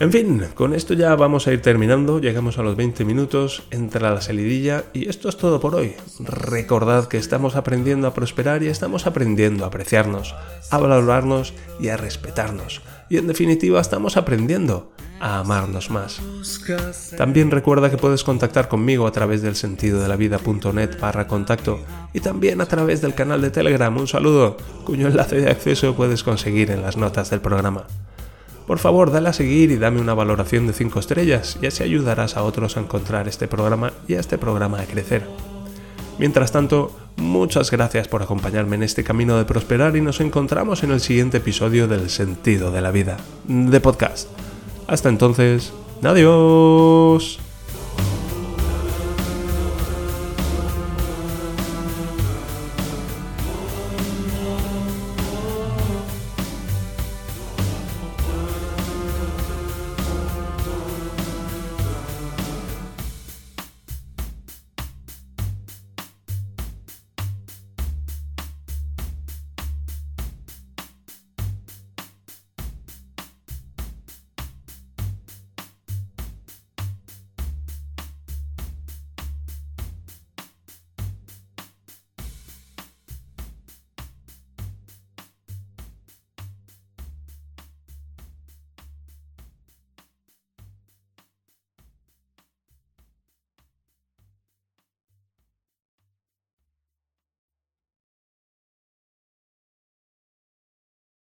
En 0.00 0.10
fin, 0.10 0.46
con 0.54 0.72
esto 0.72 0.94
ya 0.94 1.14
vamos 1.14 1.46
a 1.46 1.52
ir 1.52 1.60
terminando, 1.60 2.20
llegamos 2.20 2.56
a 2.56 2.62
los 2.62 2.74
20 2.74 3.04
minutos, 3.04 3.64
entra 3.70 4.14
la 4.14 4.22
salidilla 4.22 4.84
y 4.94 5.10
esto 5.10 5.28
es 5.28 5.36
todo 5.36 5.60
por 5.60 5.74
hoy. 5.74 5.94
Recordad 6.20 7.06
que 7.06 7.18
estamos 7.18 7.54
aprendiendo 7.54 8.06
a 8.06 8.14
prosperar 8.14 8.62
y 8.62 8.68
estamos 8.68 9.06
aprendiendo 9.06 9.62
a 9.62 9.66
apreciarnos, 9.68 10.34
a 10.70 10.78
valorarnos 10.78 11.52
y 11.78 11.88
a 11.88 11.98
respetarnos. 11.98 12.80
Y 13.10 13.18
en 13.18 13.26
definitiva 13.26 13.78
estamos 13.78 14.16
aprendiendo 14.16 14.90
a 15.20 15.40
amarnos 15.40 15.90
más. 15.90 16.22
También 17.18 17.50
recuerda 17.50 17.90
que 17.90 17.98
puedes 17.98 18.24
contactar 18.24 18.68
conmigo 18.68 19.06
a 19.06 19.12
través 19.12 19.42
del 19.42 19.54
sentido 19.54 20.00
de 20.00 20.08
la 20.08 20.16
vida.net 20.16 20.98
barra 20.98 21.26
contacto 21.26 21.78
y 22.14 22.20
también 22.20 22.62
a 22.62 22.66
través 22.66 23.02
del 23.02 23.14
canal 23.14 23.42
de 23.42 23.50
Telegram, 23.50 23.94
un 23.94 24.08
saludo, 24.08 24.56
cuyo 24.86 25.08
enlace 25.08 25.42
de 25.42 25.50
acceso 25.50 25.94
puedes 25.94 26.22
conseguir 26.22 26.70
en 26.70 26.80
las 26.80 26.96
notas 26.96 27.28
del 27.28 27.42
programa. 27.42 27.84
Por 28.70 28.78
favor, 28.78 29.10
dale 29.10 29.28
a 29.28 29.32
seguir 29.32 29.72
y 29.72 29.78
dame 29.78 30.00
una 30.00 30.14
valoración 30.14 30.68
de 30.68 30.72
5 30.72 31.00
estrellas 31.00 31.58
y 31.60 31.66
así 31.66 31.82
ayudarás 31.82 32.36
a 32.36 32.44
otros 32.44 32.76
a 32.76 32.80
encontrar 32.80 33.26
este 33.26 33.48
programa 33.48 33.92
y 34.06 34.14
a 34.14 34.20
este 34.20 34.38
programa 34.38 34.80
a 34.80 34.84
crecer. 34.84 35.26
Mientras 36.20 36.52
tanto, 36.52 36.96
muchas 37.16 37.72
gracias 37.72 38.06
por 38.06 38.22
acompañarme 38.22 38.76
en 38.76 38.84
este 38.84 39.02
camino 39.02 39.36
de 39.36 39.44
prosperar 39.44 39.96
y 39.96 40.00
nos 40.00 40.20
encontramos 40.20 40.84
en 40.84 40.92
el 40.92 41.00
siguiente 41.00 41.38
episodio 41.38 41.88
del 41.88 42.10
Sentido 42.10 42.70
de 42.70 42.80
la 42.80 42.92
Vida, 42.92 43.16
de 43.48 43.80
podcast. 43.80 44.28
Hasta 44.86 45.08
entonces, 45.08 45.72
adiós. 46.04 47.49